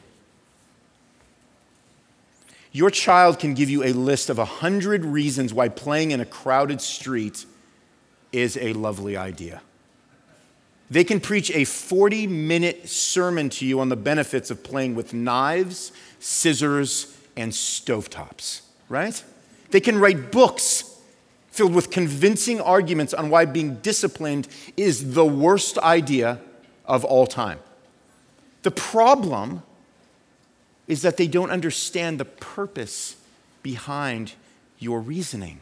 Your 2.72 2.90
child 2.90 3.40
can 3.40 3.54
give 3.54 3.70
you 3.70 3.84
a 3.84 3.94
list 3.94 4.30
of 4.30 4.38
a 4.38 4.46
100 4.46 5.04
reasons 5.06 5.54
why 5.54 5.70
playing 5.70 6.12
in 6.12 6.20
a 6.20 6.26
crowded 6.26 6.82
street 6.82 7.46
is 8.32 8.58
a 8.58 8.74
lovely 8.74 9.18
idea. 9.18 9.62
They 10.92 11.04
can 11.04 11.20
preach 11.20 11.52
a 11.52 11.66
40 11.66 12.28
minute 12.28 12.90
sermon 12.90 13.50
to 13.52 13.66
you 13.66 13.80
on 13.80 13.90
the 13.90 13.96
benefits 13.96 14.50
of 14.50 14.64
playing 14.64 14.96
with 14.96 15.14
knives, 15.14 15.92
scissors, 16.20 17.16
and 17.36 17.52
stovetops, 17.52 18.62
right? 18.88 19.24
They 19.72 19.80
can 19.80 20.00
write 20.00 20.32
books 20.32 20.89
filled 21.60 21.76
with 21.76 21.92
convincing 21.92 22.62
arguments 22.62 23.14
on 23.14 23.30
why 23.30 23.44
being 23.44 23.76
disciplined 23.82 24.48
is 24.78 25.14
the 25.14 25.26
worst 25.26 25.78
idea 25.80 26.40
of 26.86 27.04
all 27.04 27.28
time. 27.28 27.60
The 28.62 28.72
problem 28.72 29.64
is 30.88 31.02
that 31.02 31.18
they 31.18 31.28
don't 31.28 31.52
understand 31.52 32.18
the 32.18 32.24
purpose 32.24 33.18
behind 33.62 34.36
your 34.78 35.02
reasoning. 35.02 35.62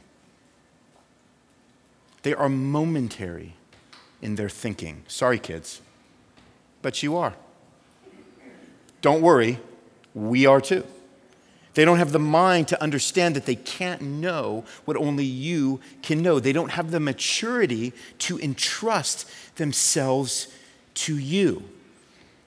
They 2.22 2.36
are 2.36 2.48
momentary 2.48 3.56
in 4.22 4.36
their 4.36 4.50
thinking. 4.50 5.02
Sorry, 5.08 5.40
kids, 5.40 5.82
but 6.84 7.02
you 7.02 7.18
are. 7.18 7.34
Don't 9.02 9.24
worry, 9.24 9.58
we 10.14 10.46
are 10.46 10.62
too. 10.62 10.86
They 11.78 11.86
don't 11.86 12.00
have 12.00 12.12
the 12.12 12.18
mind 12.18 12.70
to 12.70 12.82
understand 12.82 13.36
that 13.36 13.46
they 13.46 13.54
can't 13.54 14.02
know 14.02 14.66
what 14.86 14.98
only 14.98 15.26
you 15.26 15.80
can 16.02 16.24
know. 16.24 16.40
They 16.40 16.52
don't 16.52 16.72
have 16.72 16.90
the 16.90 17.00
maturity 17.00 17.94
to 18.18 18.40
entrust 18.40 19.30
themselves 19.58 20.48
to 20.96 21.16
you. 21.16 21.70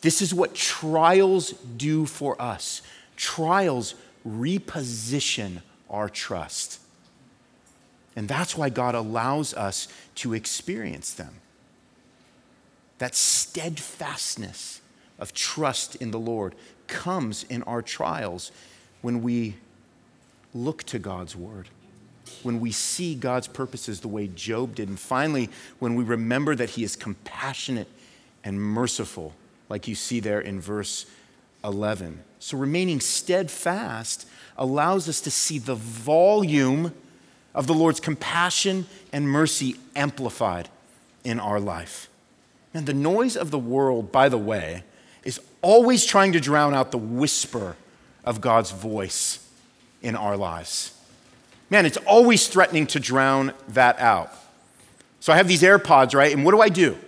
This 0.00 0.20
is 0.20 0.34
what 0.34 0.56
trials 0.56 1.52
do 1.76 2.06
for 2.06 2.42
us. 2.42 2.82
Trials 3.14 3.94
reposition 4.26 5.62
our 5.88 6.08
trust. 6.08 6.80
And 8.16 8.26
that's 8.26 8.56
why 8.58 8.68
God 8.68 8.96
allows 8.96 9.54
us 9.54 9.86
to 10.16 10.34
experience 10.34 11.12
them. 11.14 11.36
That 12.98 13.14
steadfastness 13.14 14.80
of 15.20 15.32
trust 15.32 15.94
in 15.94 16.10
the 16.10 16.18
Lord 16.18 16.56
comes 16.88 17.44
in 17.44 17.62
our 17.62 17.80
trials 17.80 18.50
when 19.02 19.22
we 19.22 19.56
look 20.54 20.82
to 20.84 20.98
God's 20.98 21.36
word, 21.36 21.68
when 22.42 22.60
we 22.60 22.72
see 22.72 23.14
God's 23.14 23.46
purposes 23.46 24.00
the 24.00 24.08
way 24.08 24.28
Job 24.28 24.74
did, 24.74 24.88
and 24.88 24.98
finally, 24.98 25.48
when 25.78 25.94
we 25.94 26.04
remember 26.04 26.54
that 26.54 26.70
he 26.70 26.84
is 26.84 26.96
compassionate 26.96 27.88
and 28.44 28.60
merciful, 28.60 29.34
like 29.68 29.88
you 29.88 29.94
see 29.94 30.20
there 30.20 30.40
in 30.40 30.60
verse 30.60 31.06
11. 31.64 32.20
So, 32.38 32.56
remaining 32.56 33.00
steadfast 33.00 34.26
allows 34.56 35.08
us 35.08 35.20
to 35.22 35.30
see 35.30 35.58
the 35.58 35.74
volume 35.74 36.94
of 37.54 37.66
the 37.66 37.74
Lord's 37.74 38.00
compassion 38.00 38.86
and 39.12 39.28
mercy 39.28 39.76
amplified 39.94 40.68
in 41.24 41.40
our 41.40 41.60
life. 41.60 42.08
And 42.72 42.86
the 42.86 42.94
noise 42.94 43.36
of 43.36 43.50
the 43.50 43.58
world, 43.58 44.12
by 44.12 44.28
the 44.28 44.38
way, 44.38 44.84
is 45.24 45.40
always 45.60 46.04
trying 46.04 46.32
to 46.32 46.40
drown 46.40 46.72
out 46.72 46.92
the 46.92 46.98
whisper 46.98 47.76
of 48.24 48.40
God's 48.40 48.70
voice 48.70 49.46
in 50.02 50.16
our 50.16 50.36
lives. 50.36 50.94
Man, 51.68 51.86
it's 51.86 51.98
always 51.98 52.48
threatening 52.48 52.86
to 52.88 53.00
drown 53.00 53.52
that 53.68 53.98
out. 54.00 54.32
So 55.20 55.32
I 55.32 55.36
have 55.36 55.48
these 55.48 55.62
AirPods, 55.62 56.14
right? 56.14 56.32
And 56.32 56.44
what 56.44 56.52
do 56.52 56.60
I 56.60 56.68
do? 56.68 56.98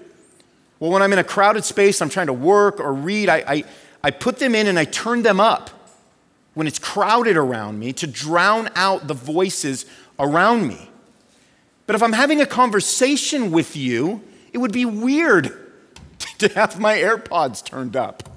Well, 0.78 0.90
when 0.90 1.02
I'm 1.02 1.12
in 1.12 1.18
a 1.18 1.24
crowded 1.24 1.64
space, 1.64 2.00
I'm 2.02 2.08
trying 2.08 2.26
to 2.26 2.32
work 2.32 2.80
or 2.80 2.92
read, 2.92 3.28
I, 3.28 3.44
I, 3.46 3.64
I 4.02 4.10
put 4.10 4.38
them 4.38 4.54
in 4.54 4.66
and 4.66 4.78
I 4.78 4.84
turn 4.84 5.22
them 5.22 5.40
up 5.40 5.70
when 6.54 6.66
it's 6.66 6.78
crowded 6.78 7.36
around 7.36 7.78
me 7.78 7.92
to 7.94 8.06
drown 8.06 8.68
out 8.74 9.08
the 9.08 9.14
voices 9.14 9.86
around 10.18 10.66
me. 10.66 10.90
But 11.86 11.96
if 11.96 12.02
I'm 12.02 12.12
having 12.12 12.40
a 12.40 12.46
conversation 12.46 13.50
with 13.50 13.76
you, 13.76 14.22
it 14.52 14.58
would 14.58 14.72
be 14.72 14.84
weird 14.84 15.56
to 16.38 16.48
have 16.48 16.78
my 16.78 16.96
AirPods 16.96 17.64
turned 17.64 17.96
up. 17.96 18.28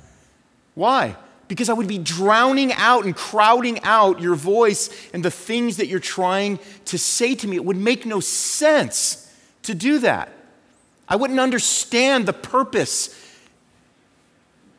Why? 0.73 1.15
Because 1.47 1.69
I 1.69 1.73
would 1.73 1.87
be 1.87 1.97
drowning 1.97 2.73
out 2.73 3.05
and 3.05 3.15
crowding 3.15 3.79
out 3.83 4.19
your 4.19 4.35
voice 4.35 4.89
and 5.13 5.23
the 5.23 5.31
things 5.31 5.77
that 5.77 5.87
you're 5.87 5.99
trying 5.99 6.59
to 6.85 6.97
say 6.97 7.35
to 7.35 7.47
me. 7.47 7.55
It 7.55 7.65
would 7.65 7.77
make 7.77 8.05
no 8.05 8.19
sense 8.19 9.31
to 9.63 9.75
do 9.75 9.99
that. 9.99 10.29
I 11.07 11.15
wouldn't 11.15 11.39
understand 11.39 12.25
the 12.25 12.33
purpose 12.33 13.21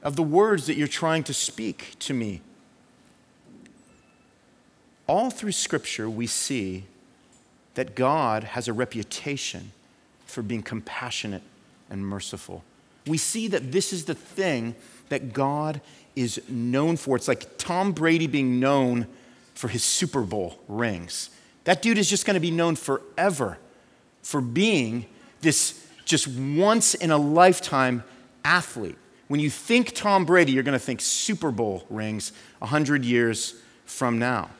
of 0.03 0.17
the 0.17 0.23
words 0.23 0.67
that 0.67 0.77
you're 0.77 0.89
trying 0.89 1.25
to 1.25 1.35
speak 1.35 1.97
to 2.01 2.15
me. 2.15 2.41
All 5.09 5.31
through 5.31 5.53
Scripture, 5.53 6.11
we 6.11 6.27
see 6.27 6.85
that 7.75 7.95
God 7.95 8.43
has 8.43 8.67
a 8.67 8.73
reputation 8.73 9.71
for 10.27 10.43
being 10.43 10.63
compassionate 10.63 11.43
and 11.89 12.05
merciful. 12.05 12.65
We 13.07 13.19
see 13.19 13.47
that 13.49 13.71
this 13.71 13.93
is 13.93 14.07
the 14.07 14.15
thing 14.15 14.75
that 15.09 15.33
God 15.33 15.81
is 16.17 16.41
known 16.49 16.97
for. 16.97 17.15
It's 17.15 17.29
like 17.29 17.59
Tom 17.59 17.93
Brady 17.93 18.27
being 18.27 18.59
known 18.59 19.07
for 19.55 19.69
his 19.69 19.85
Super 19.85 20.23
Bowl 20.23 20.59
rings. 20.67 21.31
That 21.65 21.83
dude 21.83 21.99
is 21.99 22.09
just 22.09 22.27
going 22.27 22.35
to 22.35 22.41
be 22.41 22.51
known 22.51 22.75
forever 22.75 23.59
for 24.23 24.41
being 24.41 25.07
this 25.43 25.87
just 26.05 26.27
once 26.27 26.95
in 26.95 27.11
a 27.11 27.19
lifetime 27.19 28.03
athlete. 28.45 28.97
When 29.29 29.41
you 29.41 29.51
think 29.51 29.93
Tom 29.93 30.25
Brady, 30.25 30.53
you're 30.53 30.63
going 30.63 30.79
to 30.79 30.85
think 30.85 31.01
Super 31.01 31.51
Bowl 31.51 31.85
rings 31.91 32.33
100 32.61 33.05
years 33.05 33.55
from 33.85 34.19
now. 34.19 34.51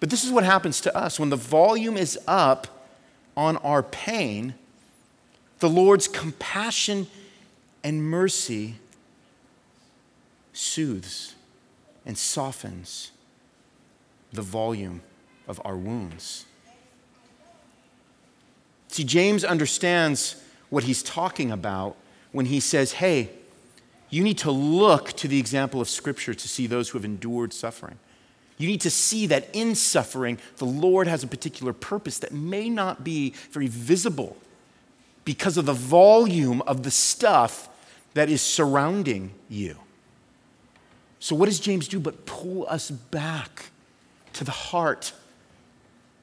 But 0.00 0.10
this 0.10 0.24
is 0.24 0.30
what 0.30 0.44
happens 0.44 0.80
to 0.82 0.96
us. 0.96 1.18
When 1.18 1.30
the 1.30 1.36
volume 1.36 1.96
is 1.96 2.18
up 2.26 2.66
on 3.36 3.56
our 3.58 3.82
pain, 3.82 4.54
the 5.60 5.68
Lord's 5.68 6.08
compassion 6.08 7.06
and 7.84 8.02
mercy 8.02 8.76
soothes 10.58 11.36
and 12.04 12.18
softens 12.18 13.12
the 14.32 14.42
volume 14.42 15.02
of 15.46 15.60
our 15.64 15.76
wounds. 15.76 16.46
See, 18.88 19.04
James 19.04 19.44
understands 19.44 20.42
what 20.68 20.84
he's 20.84 21.02
talking 21.02 21.52
about 21.52 21.96
when 22.32 22.46
he 22.46 22.58
says, 22.58 22.92
hey, 22.92 23.30
you 24.10 24.24
need 24.24 24.38
to 24.38 24.50
look 24.50 25.12
to 25.12 25.28
the 25.28 25.38
example 25.38 25.80
of 25.80 25.88
Scripture 25.88 26.34
to 26.34 26.48
see 26.48 26.66
those 26.66 26.88
who 26.88 26.98
have 26.98 27.04
endured 27.04 27.52
suffering. 27.52 27.98
You 28.56 28.66
need 28.66 28.80
to 28.80 28.90
see 28.90 29.26
that 29.28 29.48
in 29.52 29.76
suffering, 29.76 30.38
the 30.56 30.64
Lord 30.64 31.06
has 31.06 31.22
a 31.22 31.28
particular 31.28 31.72
purpose 31.72 32.18
that 32.18 32.32
may 32.32 32.68
not 32.68 33.04
be 33.04 33.34
very 33.52 33.68
visible 33.68 34.36
because 35.24 35.56
of 35.56 35.66
the 35.66 35.72
volume 35.72 36.62
of 36.62 36.82
the 36.82 36.90
stuff 36.90 37.68
that 38.14 38.28
is 38.28 38.42
surrounding 38.42 39.30
you. 39.48 39.76
So, 41.20 41.34
what 41.34 41.46
does 41.46 41.60
James 41.60 41.88
do 41.88 41.98
but 41.98 42.26
pull 42.26 42.66
us 42.68 42.90
back 42.90 43.70
to 44.34 44.44
the 44.44 44.52
heart 44.52 45.12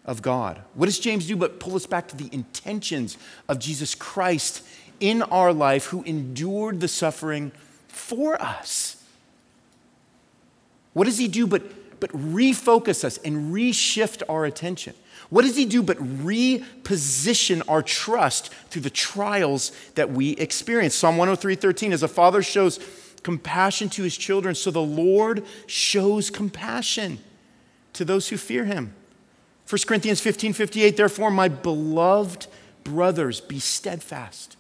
of 0.05 0.21
God? 0.21 0.61
What 0.73 0.85
does 0.85 0.99
James 0.99 1.27
do 1.27 1.35
but 1.35 1.59
pull 1.59 1.75
us 1.75 1.85
back 1.85 2.07
to 2.09 2.15
the 2.15 2.29
intentions 2.31 3.17
of 3.49 3.59
Jesus 3.59 3.95
Christ 3.95 4.65
in 4.99 5.21
our 5.23 5.51
life 5.51 5.87
who 5.87 6.03
endured 6.03 6.79
the 6.79 6.87
suffering 6.87 7.51
for 7.87 8.41
us? 8.41 9.03
What 10.93 11.05
does 11.05 11.17
he 11.17 11.27
do 11.27 11.45
but, 11.45 11.99
but 11.99 12.11
refocus 12.11 13.03
us 13.03 13.17
and 13.17 13.53
reshift 13.53 14.23
our 14.29 14.45
attention? 14.45 14.93
What 15.29 15.41
does 15.41 15.57
he 15.57 15.65
do 15.65 15.83
but 15.83 15.97
reposition 15.97 17.61
our 17.67 17.81
trust 17.81 18.53
through 18.69 18.83
the 18.83 18.89
trials 18.89 19.71
that 19.95 20.11
we 20.11 20.31
experience? 20.37 20.95
Psalm 20.95 21.17
103 21.17 21.55
13, 21.55 21.91
as 21.91 22.03
a 22.03 22.07
father 22.07 22.41
shows 22.41 22.79
compassion 23.25 23.89
to 23.89 24.03
his 24.03 24.15
children. 24.15 24.53
So 24.53 24.69
the 24.69 24.79
Lord 24.79 25.43
shows 25.65 26.29
compassion 26.29 27.17
to 27.93 28.05
those 28.05 28.29
who 28.29 28.37
fear 28.37 28.65
him. 28.65 28.93
1 29.67 29.81
Corinthians 29.87 30.21
15 30.21 30.53
58, 30.53 30.95
therefore, 30.95 31.31
my 31.31 31.47
beloved 31.47 32.45
brothers, 32.83 33.41
be 33.41 33.57
steadfast, 33.57 34.57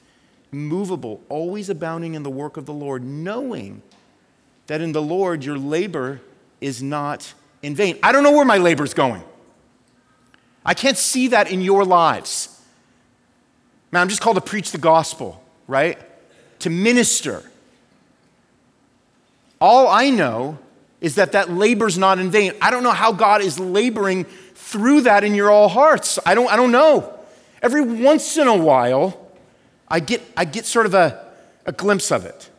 movable, 0.51 1.21
always 1.29 1.69
abounding 1.69 2.15
in 2.15 2.23
the 2.23 2.31
work 2.31 2.57
of 2.57 2.65
the 2.65 2.73
Lord, 2.73 3.03
knowing 3.03 3.83
that 4.65 4.81
in 4.81 4.93
the 4.93 5.01
Lord 5.01 5.45
your 5.45 5.59
labor 5.59 6.21
is 6.59 6.81
not 6.81 7.35
in 7.61 7.75
vain. 7.75 7.99
I 8.01 8.11
don't 8.11 8.23
know 8.23 8.31
where 8.31 8.45
my 8.45 8.57
labor 8.57 8.83
is 8.83 8.95
going. 8.95 9.23
I 10.65 10.73
can't 10.73 10.97
see 10.97 11.27
that 11.27 11.51
in 11.51 11.61
your 11.61 11.85
lives. 11.85 12.59
Man, 13.91 14.01
I'm 14.01 14.09
just 14.09 14.21
called 14.21 14.37
to 14.37 14.41
preach 14.41 14.71
the 14.71 14.79
gospel, 14.79 15.43
right? 15.67 15.99
To 16.61 16.71
minister. 16.71 17.43
All 19.59 19.87
I 19.87 20.09
know 20.09 20.59
is 21.01 21.15
that 21.15 21.33
that 21.33 21.51
labor's 21.51 21.97
not 21.97 22.19
in 22.19 22.31
vain. 22.31 22.53
I 22.61 22.71
don't 22.71 22.83
know 22.83 22.91
how 22.91 23.11
God 23.11 23.41
is 23.41 23.59
laboring 23.59 24.25
through 24.55 25.01
that 25.01 25.23
in 25.23 25.35
your 25.35 25.51
all 25.51 25.67
hearts. 25.67 26.17
I 26.25 26.35
don't, 26.35 26.51
I 26.51 26.55
don't 26.55 26.71
know. 26.71 27.13
Every 27.61 27.81
once 27.81 28.37
in 28.37 28.47
a 28.47 28.55
while, 28.57 29.29
I 29.87 29.99
get, 29.99 30.21
I 30.35 30.45
get 30.45 30.65
sort 30.65 30.85
of 30.85 30.93
a, 30.93 31.25
a 31.65 31.71
glimpse 31.71 32.11
of 32.11 32.25
it. 32.25 32.49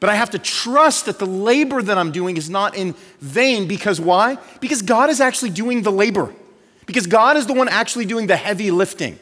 But 0.00 0.10
I 0.10 0.14
have 0.14 0.30
to 0.30 0.38
trust 0.38 1.06
that 1.06 1.18
the 1.18 1.26
labor 1.26 1.82
that 1.82 1.98
I'm 1.98 2.12
doing 2.12 2.36
is 2.36 2.48
not 2.48 2.76
in 2.76 2.94
vain 3.20 3.66
because 3.66 4.00
why? 4.00 4.38
Because 4.60 4.82
God 4.82 5.10
is 5.10 5.20
actually 5.20 5.50
doing 5.50 5.82
the 5.82 5.90
labor. 5.90 6.32
Because 6.86 7.06
God 7.06 7.36
is 7.36 7.46
the 7.46 7.52
one 7.52 7.68
actually 7.68 8.06
doing 8.06 8.28
the 8.28 8.36
heavy 8.36 8.70
lifting. 8.70 9.18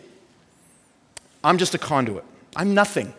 I'm 1.42 1.58
just 1.58 1.74
a 1.74 1.78
conduit. 1.78 2.24
I'm 2.54 2.74
nothing. 2.74 3.14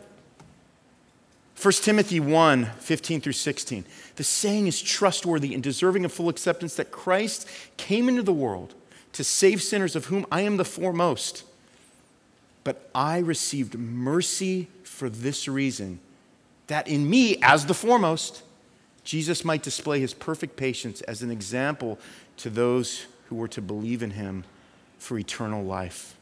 1 1.61 1.71
Timothy 1.73 2.19
1 2.19 2.65
15 2.65 3.21
through 3.21 3.33
16. 3.33 3.85
The 4.15 4.23
saying 4.23 4.67
is 4.67 4.81
trustworthy 4.81 5.53
and 5.53 5.63
deserving 5.63 6.05
of 6.05 6.13
full 6.13 6.29
acceptance 6.29 6.75
that 6.75 6.91
Christ 6.91 7.47
came 7.77 8.07
into 8.07 8.21
the 8.21 8.33
world 8.33 8.75
to 9.13 9.23
save 9.23 9.63
sinners, 9.63 9.95
of 9.95 10.05
whom 10.05 10.25
I 10.31 10.41
am 10.41 10.57
the 10.57 10.65
foremost. 10.65 11.43
But 12.63 12.89
I 12.93 13.17
received 13.17 13.77
mercy 13.77 14.67
for 14.83 15.09
this 15.09 15.47
reason 15.47 15.99
that 16.67 16.87
in 16.87 17.09
me, 17.09 17.37
as 17.41 17.65
the 17.65 17.73
foremost, 17.73 18.43
Jesus 19.03 19.45
might 19.45 19.63
display 19.63 19.99
his 19.99 20.13
perfect 20.13 20.57
patience 20.57 21.01
as 21.01 21.21
an 21.21 21.31
example 21.31 21.97
to 22.37 22.49
those 22.49 23.07
who 23.29 23.35
were 23.35 23.47
to 23.47 23.61
believe 23.61 24.03
in 24.03 24.11
him 24.11 24.43
for 24.99 25.17
eternal 25.17 25.63
life. 25.63 26.15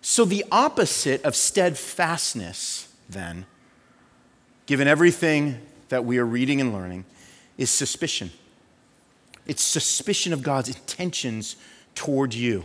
So, 0.00 0.24
the 0.24 0.44
opposite 0.50 1.22
of 1.24 1.36
steadfastness, 1.36 2.89
then, 3.12 3.46
given 4.66 4.88
everything 4.88 5.60
that 5.88 6.04
we 6.04 6.18
are 6.18 6.26
reading 6.26 6.60
and 6.60 6.72
learning, 6.72 7.04
is 7.58 7.70
suspicion. 7.70 8.30
It's 9.46 9.62
suspicion 9.62 10.32
of 10.32 10.42
God's 10.42 10.68
intentions 10.68 11.56
toward 11.94 12.34
you. 12.34 12.64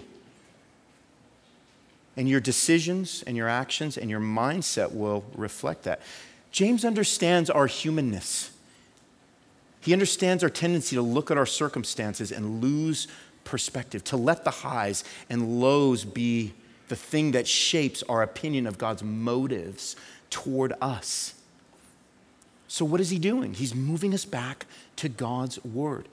And 2.17 2.29
your 2.29 2.39
decisions 2.39 3.23
and 3.27 3.36
your 3.36 3.49
actions 3.49 3.97
and 3.97 4.10
your 4.10 4.19
mindset 4.19 4.93
will 4.93 5.25
reflect 5.36 5.84
that. 5.84 6.01
James 6.51 6.86
understands 6.86 7.49
our 7.49 7.67
humanness. 7.67 8.51
He 9.81 9.91
understands 9.93 10.43
our 10.43 10.49
tendency 10.49 10.95
to 10.95 11.01
look 11.01 11.29
at 11.29 11.38
our 11.38 11.45
circumstances 11.45 12.31
and 12.31 12.62
lose 12.62 13.08
perspective, 13.43 14.03
to 14.05 14.17
let 14.17 14.43
the 14.43 14.51
highs 14.51 15.03
and 15.29 15.60
lows 15.60 16.05
be 16.05 16.53
the 16.88 16.95
thing 16.95 17.31
that 17.31 17.47
shapes 17.47 18.03
our 18.03 18.21
opinion 18.21 18.67
of 18.67 18.77
God's 18.77 19.03
motives 19.03 19.95
toward 20.29 20.73
us. 20.81 21.33
So, 22.67 22.83
what 22.83 22.99
is 22.99 23.09
he 23.09 23.19
doing? 23.19 23.53
He's 23.53 23.73
moving 23.73 24.13
us 24.13 24.25
back 24.25 24.65
to 24.97 25.09
God's 25.09 25.63
word. 25.63 26.07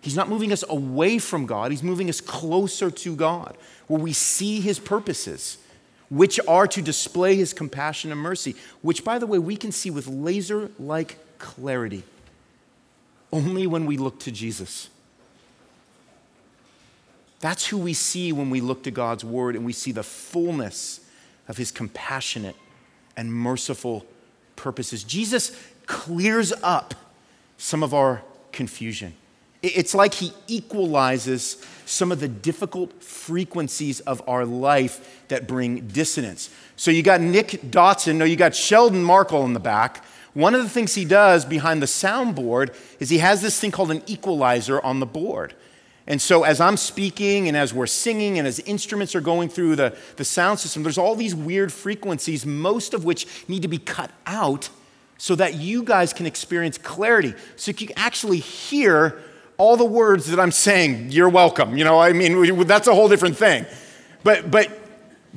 He's 0.00 0.16
not 0.16 0.28
moving 0.28 0.52
us 0.52 0.64
away 0.68 1.18
from 1.18 1.46
God, 1.46 1.70
He's 1.70 1.82
moving 1.82 2.08
us 2.08 2.20
closer 2.20 2.90
to 2.90 3.16
God, 3.16 3.56
where 3.88 4.00
we 4.00 4.12
see 4.12 4.60
His 4.60 4.78
purposes, 4.78 5.58
which 6.08 6.38
are 6.46 6.66
to 6.68 6.80
display 6.80 7.36
His 7.36 7.52
compassion 7.52 8.12
and 8.12 8.20
mercy, 8.20 8.54
which, 8.80 9.04
by 9.04 9.18
the 9.18 9.26
way, 9.26 9.38
we 9.38 9.56
can 9.56 9.72
see 9.72 9.90
with 9.90 10.06
laser 10.06 10.70
like 10.78 11.18
clarity 11.38 12.04
only 13.32 13.66
when 13.66 13.86
we 13.86 13.96
look 13.96 14.18
to 14.20 14.30
Jesus. 14.30 14.88
That's 17.40 17.66
who 17.66 17.78
we 17.78 17.92
see 17.92 18.32
when 18.32 18.50
we 18.50 18.60
look 18.60 18.82
to 18.84 18.90
God's 18.90 19.24
Word 19.24 19.54
and 19.54 19.64
we 19.64 19.72
see 19.72 19.92
the 19.92 20.02
fullness 20.02 21.00
of 21.46 21.56
His 21.56 21.70
compassionate 21.70 22.56
and 23.18 23.34
merciful 23.34 24.06
purposes. 24.56 25.04
Jesus 25.04 25.52
clears 25.86 26.52
up 26.62 26.94
some 27.58 27.82
of 27.82 27.92
our 27.92 28.22
confusion. 28.52 29.12
It's 29.60 29.92
like 29.94 30.14
he 30.14 30.32
equalizes 30.46 31.62
some 31.84 32.12
of 32.12 32.20
the 32.20 32.28
difficult 32.28 33.02
frequencies 33.02 33.98
of 34.00 34.22
our 34.28 34.46
life 34.46 35.24
that 35.28 35.48
bring 35.48 35.88
dissonance. 35.88 36.48
So 36.76 36.92
you 36.92 37.02
got 37.02 37.20
Nick 37.20 37.48
Dotson, 37.48 38.16
no, 38.16 38.24
you 38.24 38.36
got 38.36 38.54
Sheldon 38.54 39.02
Markle 39.02 39.44
in 39.44 39.52
the 39.52 39.60
back. 39.60 40.04
One 40.32 40.54
of 40.54 40.62
the 40.62 40.68
things 40.68 40.94
he 40.94 41.04
does 41.04 41.44
behind 41.44 41.82
the 41.82 41.86
soundboard 41.86 42.72
is 43.00 43.10
he 43.10 43.18
has 43.18 43.42
this 43.42 43.58
thing 43.58 43.72
called 43.72 43.90
an 43.90 44.02
equalizer 44.06 44.80
on 44.84 45.00
the 45.00 45.06
board. 45.06 45.54
And 46.08 46.22
so, 46.22 46.42
as 46.42 46.58
I'm 46.58 46.78
speaking 46.78 47.48
and 47.48 47.56
as 47.56 47.74
we're 47.74 47.86
singing 47.86 48.38
and 48.38 48.48
as 48.48 48.58
instruments 48.60 49.14
are 49.14 49.20
going 49.20 49.50
through 49.50 49.76
the, 49.76 49.96
the 50.16 50.24
sound 50.24 50.58
system, 50.58 50.82
there's 50.82 50.96
all 50.96 51.14
these 51.14 51.34
weird 51.34 51.70
frequencies, 51.70 52.46
most 52.46 52.94
of 52.94 53.04
which 53.04 53.26
need 53.46 53.60
to 53.60 53.68
be 53.68 53.76
cut 53.76 54.10
out 54.26 54.70
so 55.18 55.34
that 55.34 55.54
you 55.56 55.82
guys 55.82 56.14
can 56.14 56.24
experience 56.24 56.78
clarity. 56.78 57.34
So 57.56 57.72
you 57.72 57.74
can 57.74 57.90
actually 57.98 58.38
hear 58.38 59.20
all 59.58 59.76
the 59.76 59.84
words 59.84 60.26
that 60.26 60.40
I'm 60.40 60.52
saying, 60.52 61.12
you're 61.12 61.28
welcome. 61.28 61.76
You 61.76 61.84
know, 61.84 62.00
I 62.00 62.14
mean, 62.14 62.66
that's 62.66 62.88
a 62.88 62.94
whole 62.94 63.08
different 63.08 63.36
thing. 63.36 63.66
But, 64.24 64.50
but, 64.50 64.70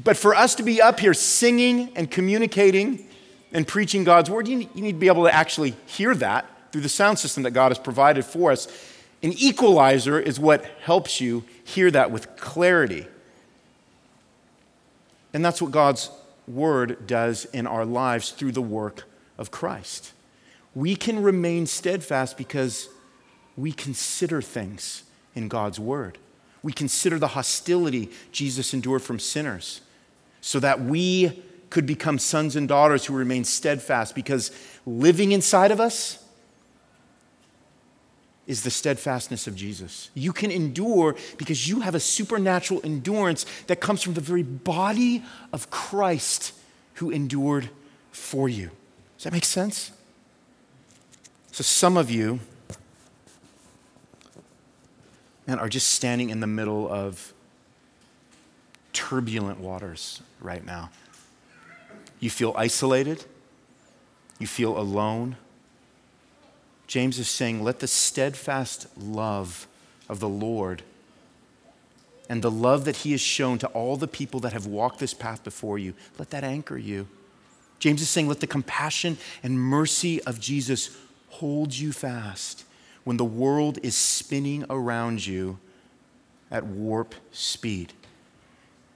but 0.02 0.16
for 0.16 0.34
us 0.34 0.56
to 0.56 0.64
be 0.64 0.82
up 0.82 1.02
here 1.02 1.14
singing 1.14 1.92
and 1.98 2.10
communicating 2.10 3.10
and 3.52 3.68
preaching 3.68 4.06
God's 4.06 4.30
word, 4.30 4.48
you 4.48 4.56
need, 4.56 4.70
you 4.74 4.84
need 4.84 4.94
to 4.94 5.00
be 5.00 5.08
able 5.08 5.26
to 5.26 5.34
actually 5.34 5.76
hear 5.86 6.16
that 6.16 6.46
through 6.72 6.82
the 6.82 6.90
sound 6.90 7.20
system 7.20 7.44
that 7.44 7.52
God 7.52 7.72
has 7.72 7.80
provided 7.80 8.24
for 8.24 8.52
us. 8.52 8.68
An 9.24 9.34
equalizer 9.34 10.20
is 10.20 10.40
what 10.40 10.66
helps 10.82 11.22
you 11.22 11.44
hear 11.64 11.92
that 11.92 12.12
with 12.12 12.36
clarity. 12.38 13.08
And 15.34 15.46
that's 15.46 15.62
what 15.62 15.72
God's 15.72 16.10
word 16.48 17.08
does 17.08 17.46
in 17.46 17.68
our 17.68 17.86
lives 17.86 18.32
through 18.32 18.52
the 18.52 18.62
work 18.62 19.04
of 19.38 19.52
Christ. 19.52 20.14
We 20.74 20.96
can 20.96 21.22
remain 21.22 21.68
steadfast 21.68 22.38
because 22.38 22.90
we 23.56 23.72
consider 23.72 24.42
things 24.42 25.04
in 25.36 25.48
God's 25.48 25.80
word. 25.80 26.18
We 26.64 26.74
consider 26.74 27.20
the 27.20 27.30
hostility 27.30 28.10
Jesus 28.32 28.74
endured 28.74 29.02
from 29.02 29.20
sinners 29.20 29.82
so 30.42 30.60
that 30.60 30.82
we 30.82 31.44
could 31.70 31.86
become 31.86 32.20
sons 32.20 32.56
and 32.56 32.68
daughters 32.68 33.06
who 33.06 33.16
remain 33.16 33.44
steadfast 33.44 34.14
because 34.14 34.52
living 34.86 35.32
inside 35.32 35.72
of 35.72 35.80
us 35.80 36.21
is 38.52 38.64
the 38.64 38.70
steadfastness 38.70 39.48
of 39.48 39.56
Jesus. 39.56 40.10
You 40.14 40.34
can 40.34 40.52
endure 40.52 41.16
because 41.38 41.70
you 41.70 41.80
have 41.80 41.96
a 41.96 42.02
supernatural 42.02 42.82
endurance 42.84 43.46
that 43.68 43.80
comes 43.80 44.04
from 44.04 44.14
the 44.14 44.20
very 44.20 44.44
body 44.44 45.24
of 45.54 45.70
Christ 45.70 46.52
who 46.96 47.12
endured 47.12 47.70
for 48.12 48.50
you. 48.50 48.72
Does 49.16 49.24
that 49.24 49.32
make 49.32 49.46
sense? 49.46 49.94
So, 51.54 51.64
some 51.64 51.96
of 51.96 52.12
you 52.12 52.42
and 55.48 55.58
are 55.58 55.70
just 55.70 55.88
standing 55.88 56.30
in 56.30 56.42
the 56.42 56.48
middle 56.48 56.92
of 56.92 57.32
turbulent 58.92 59.62
waters 59.62 60.22
right 60.42 60.66
now. 60.66 60.90
You 62.20 62.30
feel 62.30 62.54
isolated, 62.58 63.24
you 64.40 64.48
feel 64.48 64.78
alone. 64.78 65.38
James 66.92 67.18
is 67.20 67.30
saying, 67.30 67.64
let 67.64 67.80
the 67.80 67.88
steadfast 67.88 68.86
love 68.98 69.66
of 70.10 70.20
the 70.20 70.28
Lord 70.28 70.84
and 72.28 72.42
the 72.42 72.52
love 72.52 72.84
that 72.84 72.98
he 72.98 73.12
has 73.12 73.22
shown 73.22 73.58
to 73.60 73.68
all 73.68 73.96
the 73.96 74.10
people 74.10 74.42
that 74.42 74.52
have 74.52 74.66
walked 74.66 75.00
this 75.00 75.14
path 75.14 75.42
before 75.42 75.80
you, 75.80 75.94
let 76.20 76.32
that 76.32 76.44
anchor 76.44 76.78
you. 76.78 77.08
James 77.80 78.02
is 78.02 78.10
saying, 78.10 78.28
let 78.28 78.42
the 78.42 78.46
compassion 78.46 79.18
and 79.42 79.58
mercy 79.58 80.22
of 80.24 80.42
Jesus 80.42 80.98
hold 81.30 81.74
you 81.74 81.94
fast 81.94 82.66
when 83.06 83.16
the 83.16 83.24
world 83.24 83.80
is 83.82 83.96
spinning 83.96 84.66
around 84.70 85.26
you 85.26 85.60
at 86.52 86.66
warp 86.66 87.16
speed. 87.32 87.94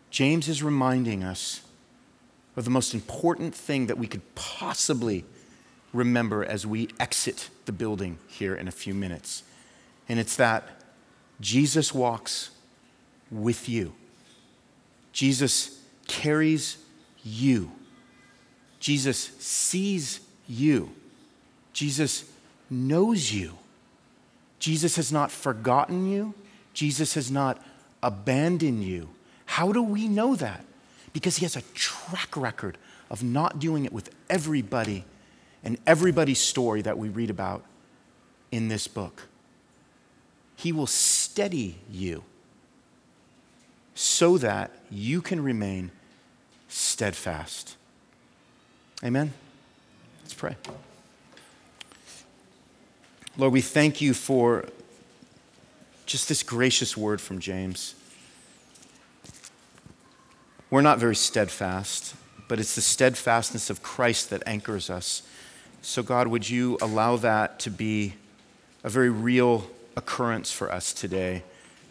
James 0.09 0.49
is 0.49 0.61
reminding 0.61 1.23
us 1.23 1.61
of 2.57 2.65
the 2.65 2.69
most 2.69 2.93
important 2.93 3.55
thing 3.55 3.87
that 3.87 3.97
we 3.97 4.05
could 4.05 4.35
possibly 4.35 5.23
remember 5.95 6.43
as 6.43 6.65
we 6.65 6.89
exit 6.99 7.49
the 7.65 7.71
building 7.71 8.19
here 8.27 8.55
in 8.55 8.67
a 8.67 8.71
few 8.71 8.93
minutes. 8.93 9.43
And 10.07 10.19
it's 10.19 10.35
that 10.35 10.67
Jesus 11.41 11.93
walks 11.93 12.51
with 13.31 13.67
you, 13.67 13.93
Jesus 15.11 15.79
carries 16.07 16.77
you, 17.23 17.71
Jesus 18.79 19.31
sees 19.39 20.19
you, 20.47 20.91
Jesus 21.73 22.25
knows 22.69 23.31
you. 23.31 23.57
Jesus 24.57 24.95
has 24.95 25.11
not 25.11 25.31
forgotten 25.31 26.09
you, 26.09 26.33
Jesus 26.73 27.13
has 27.13 27.29
not 27.29 27.63
abandoned 28.01 28.83
you. 28.83 29.09
How 29.45 29.71
do 29.71 29.83
we 29.83 30.07
know 30.07 30.35
that? 30.35 30.65
Because 31.13 31.37
he 31.37 31.45
has 31.45 31.55
a 31.55 31.61
track 31.73 32.35
record 32.35 32.77
of 33.09 33.21
not 33.21 33.59
doing 33.59 33.85
it 33.85 33.93
with 33.93 34.09
everybody 34.29 35.05
and 35.65 35.79
everybody's 35.87 36.39
story 36.39 36.83
that 36.83 36.97
we 36.97 37.09
read 37.09 37.31
about 37.31 37.63
in 38.51 38.69
this 38.69 38.87
book. 38.87 39.23
He 40.55 40.71
will 40.71 40.87
steady 40.87 41.79
you 41.91 42.23
so 43.95 44.37
that 44.37 44.71
you 44.91 45.21
can 45.21 45.43
remain 45.43 45.91
steadfast. 46.69 47.75
Amen? 49.03 49.33
Let's 50.21 50.33
pray. 50.33 50.55
Lord, 53.37 53.51
we 53.51 53.61
thank 53.61 53.99
you 53.99 54.13
for 54.13 54.65
just 56.05 56.29
this 56.29 56.43
gracious 56.43 56.95
word 56.95 57.19
from 57.19 57.39
James. 57.39 57.95
We're 60.69 60.81
not 60.81 60.99
very 60.99 61.15
steadfast, 61.15 62.15
but 62.47 62.59
it's 62.59 62.75
the 62.75 62.81
steadfastness 62.81 63.69
of 63.69 63.81
Christ 63.81 64.29
that 64.29 64.43
anchors 64.45 64.89
us. 64.89 65.23
So, 65.87 66.01
God, 66.01 66.27
would 66.29 66.49
you 66.49 66.79
allow 66.81 67.15
that 67.17 67.59
to 67.59 67.69
be 67.69 68.15
a 68.83 68.89
very 68.89 69.11
real 69.11 69.69
occurrence 69.95 70.51
for 70.51 70.71
us 70.71 70.91
today? 70.91 71.43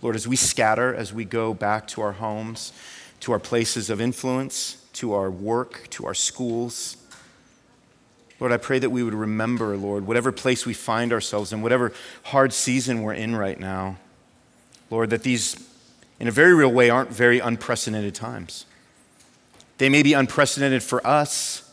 Lord, 0.03 0.17
as 0.17 0.27
we 0.27 0.35
scatter, 0.35 0.93
as 0.93 1.13
we 1.13 1.25
go 1.25 1.55
back 1.55 1.87
to 1.89 2.03
our 2.03 2.11
homes, 2.11 2.73
to 3.21 3.31
our 3.31 3.39
places 3.39 3.91
of 3.91 4.01
influence, 4.01 4.85
to 4.95 5.15
our 5.15 5.31
work, 5.31 5.87
to 5.91 6.07
our 6.07 6.13
schools, 6.13 6.97
Lord, 8.41 8.51
I 8.51 8.57
pray 8.57 8.81
that 8.81 8.91
we 8.91 9.05
would 9.05 9.15
remember, 9.15 9.77
Lord, 9.77 10.09
whatever 10.09 10.33
place 10.33 10.67
we 10.67 10.75
find 10.75 11.13
ourselves 11.13 11.53
in, 11.53 11.63
whatever 11.63 11.93
hard 12.25 12.53
season 12.53 13.03
we're 13.03 13.15
in 13.15 13.37
right 13.37 13.61
now, 13.61 13.99
Lord, 14.91 15.11
that 15.11 15.23
these, 15.23 15.55
in 16.19 16.27
a 16.27 16.33
very 16.33 16.53
real 16.53 16.73
way, 16.73 16.91
aren't 16.91 17.11
very 17.11 17.39
unprecedented 17.39 18.17
times. 18.17 18.67
They 19.79 19.89
may 19.89 20.03
be 20.03 20.15
unprecedented 20.15 20.83
for 20.83 21.07
us, 21.07 21.71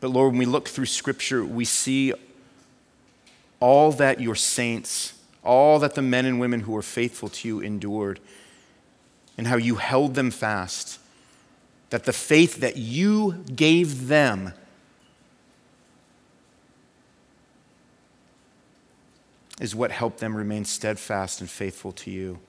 But 0.00 0.08
Lord, 0.08 0.32
when 0.32 0.38
we 0.38 0.46
look 0.46 0.68
through 0.68 0.86
Scripture, 0.86 1.44
we 1.44 1.64
see 1.64 2.12
all 3.60 3.92
that 3.92 4.20
your 4.20 4.34
saints, 4.34 5.14
all 5.42 5.78
that 5.78 5.94
the 5.94 6.02
men 6.02 6.26
and 6.26 6.38
women 6.38 6.60
who 6.60 6.72
were 6.72 6.82
faithful 6.82 7.28
to 7.30 7.48
you 7.48 7.60
endured, 7.60 8.20
and 9.38 9.46
how 9.46 9.56
you 9.56 9.76
held 9.76 10.14
them 10.14 10.30
fast. 10.30 10.98
That 11.90 12.04
the 12.04 12.12
faith 12.12 12.56
that 12.56 12.76
you 12.76 13.44
gave 13.54 14.08
them 14.08 14.52
is 19.60 19.74
what 19.74 19.92
helped 19.92 20.18
them 20.18 20.36
remain 20.36 20.64
steadfast 20.64 21.40
and 21.40 21.48
faithful 21.48 21.92
to 21.92 22.10
you. 22.10 22.40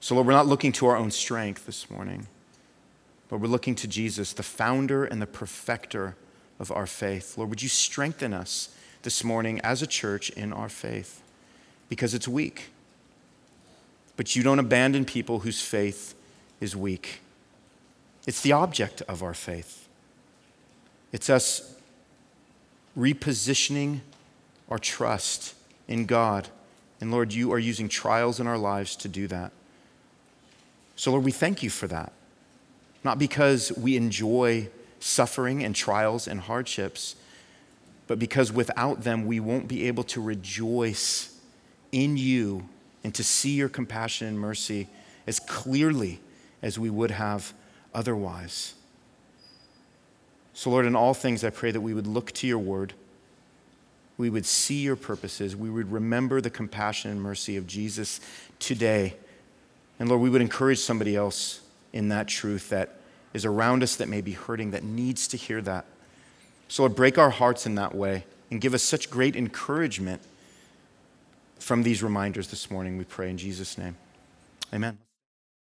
So, 0.00 0.14
Lord, 0.14 0.26
we're 0.26 0.32
not 0.32 0.48
looking 0.48 0.72
to 0.72 0.86
our 0.86 0.96
own 0.96 1.12
strength 1.12 1.64
this 1.64 1.88
morning, 1.88 2.26
but 3.28 3.38
we're 3.38 3.46
looking 3.46 3.76
to 3.76 3.86
Jesus, 3.86 4.32
the 4.32 4.42
founder 4.42 5.04
and 5.04 5.22
the 5.22 5.26
perfecter 5.26 6.16
of 6.58 6.70
our 6.70 6.86
faith. 6.86 7.36
Lord, 7.36 7.50
would 7.50 7.62
you 7.62 7.68
strengthen 7.68 8.32
us 8.32 8.74
this 9.02 9.24
morning 9.24 9.60
as 9.60 9.82
a 9.82 9.86
church 9.86 10.30
in 10.30 10.52
our 10.52 10.68
faith? 10.68 11.22
Because 11.88 12.14
it's 12.14 12.28
weak. 12.28 12.70
But 14.16 14.36
you 14.36 14.42
don't 14.42 14.58
abandon 14.58 15.04
people 15.04 15.40
whose 15.40 15.60
faith 15.60 16.14
is 16.60 16.76
weak. 16.76 17.20
It's 18.26 18.40
the 18.40 18.52
object 18.52 19.02
of 19.02 19.22
our 19.22 19.34
faith. 19.34 19.88
It's 21.12 21.28
us 21.28 21.74
repositioning 22.96 24.00
our 24.68 24.78
trust 24.78 25.54
in 25.88 26.06
God. 26.06 26.48
And 27.00 27.10
Lord, 27.10 27.32
you 27.32 27.52
are 27.52 27.58
using 27.58 27.88
trials 27.88 28.38
in 28.38 28.46
our 28.46 28.58
lives 28.58 28.94
to 28.96 29.08
do 29.08 29.26
that. 29.28 29.52
So, 30.94 31.10
Lord, 31.10 31.24
we 31.24 31.32
thank 31.32 31.62
you 31.62 31.70
for 31.70 31.86
that. 31.88 32.12
Not 33.02 33.18
because 33.18 33.72
we 33.72 33.96
enjoy 33.96 34.68
suffering 35.02 35.64
and 35.64 35.74
trials 35.74 36.28
and 36.28 36.40
hardships, 36.40 37.16
but 38.06 38.18
because 38.18 38.52
without 38.52 39.02
them 39.02 39.26
we 39.26 39.40
won't 39.40 39.66
be 39.66 39.88
able 39.88 40.04
to 40.04 40.20
rejoice 40.20 41.38
in 41.90 42.16
you 42.16 42.68
and 43.02 43.14
to 43.14 43.24
see 43.24 43.50
your 43.50 43.68
compassion 43.68 44.28
and 44.28 44.38
mercy 44.38 44.88
as 45.26 45.40
clearly 45.40 46.20
as 46.62 46.78
we 46.78 46.88
would 46.88 47.10
have 47.10 47.52
otherwise. 47.92 48.74
So, 50.54 50.70
Lord, 50.70 50.86
in 50.86 50.94
all 50.94 51.14
things, 51.14 51.42
I 51.44 51.50
pray 51.50 51.70
that 51.70 51.80
we 51.80 51.94
would 51.94 52.06
look 52.06 52.30
to 52.32 52.46
your 52.46 52.58
word, 52.58 52.92
we 54.18 54.30
would 54.30 54.46
see 54.46 54.82
your 54.82 54.96
purposes, 54.96 55.56
we 55.56 55.70
would 55.70 55.90
remember 55.90 56.40
the 56.40 56.50
compassion 56.50 57.10
and 57.10 57.20
mercy 57.20 57.56
of 57.56 57.66
Jesus 57.66 58.20
today. 58.58 59.16
And 59.98 60.08
Lord, 60.08 60.20
we 60.20 60.30
would 60.30 60.42
encourage 60.42 60.78
somebody 60.78 61.16
else 61.16 61.60
in 61.92 62.08
that 62.08 62.28
truth 62.28 62.68
that 62.68 62.98
is 63.34 63.44
around 63.44 63.82
us 63.82 63.96
that 63.96 64.08
may 64.08 64.20
be 64.20 64.32
hurting, 64.32 64.70
that 64.72 64.84
needs 64.84 65.28
to 65.28 65.36
hear 65.36 65.60
that. 65.62 65.84
So, 66.68 66.82
Lord, 66.82 66.94
break 66.94 67.18
our 67.18 67.30
hearts 67.30 67.66
in 67.66 67.74
that 67.76 67.94
way 67.94 68.24
and 68.50 68.60
give 68.60 68.74
us 68.74 68.82
such 68.82 69.10
great 69.10 69.36
encouragement 69.36 70.22
from 71.58 71.82
these 71.82 72.02
reminders 72.02 72.48
this 72.48 72.70
morning, 72.70 72.98
we 72.98 73.04
pray 73.04 73.30
in 73.30 73.38
Jesus' 73.38 73.78
name. 73.78 73.96
Amen. 74.74 74.98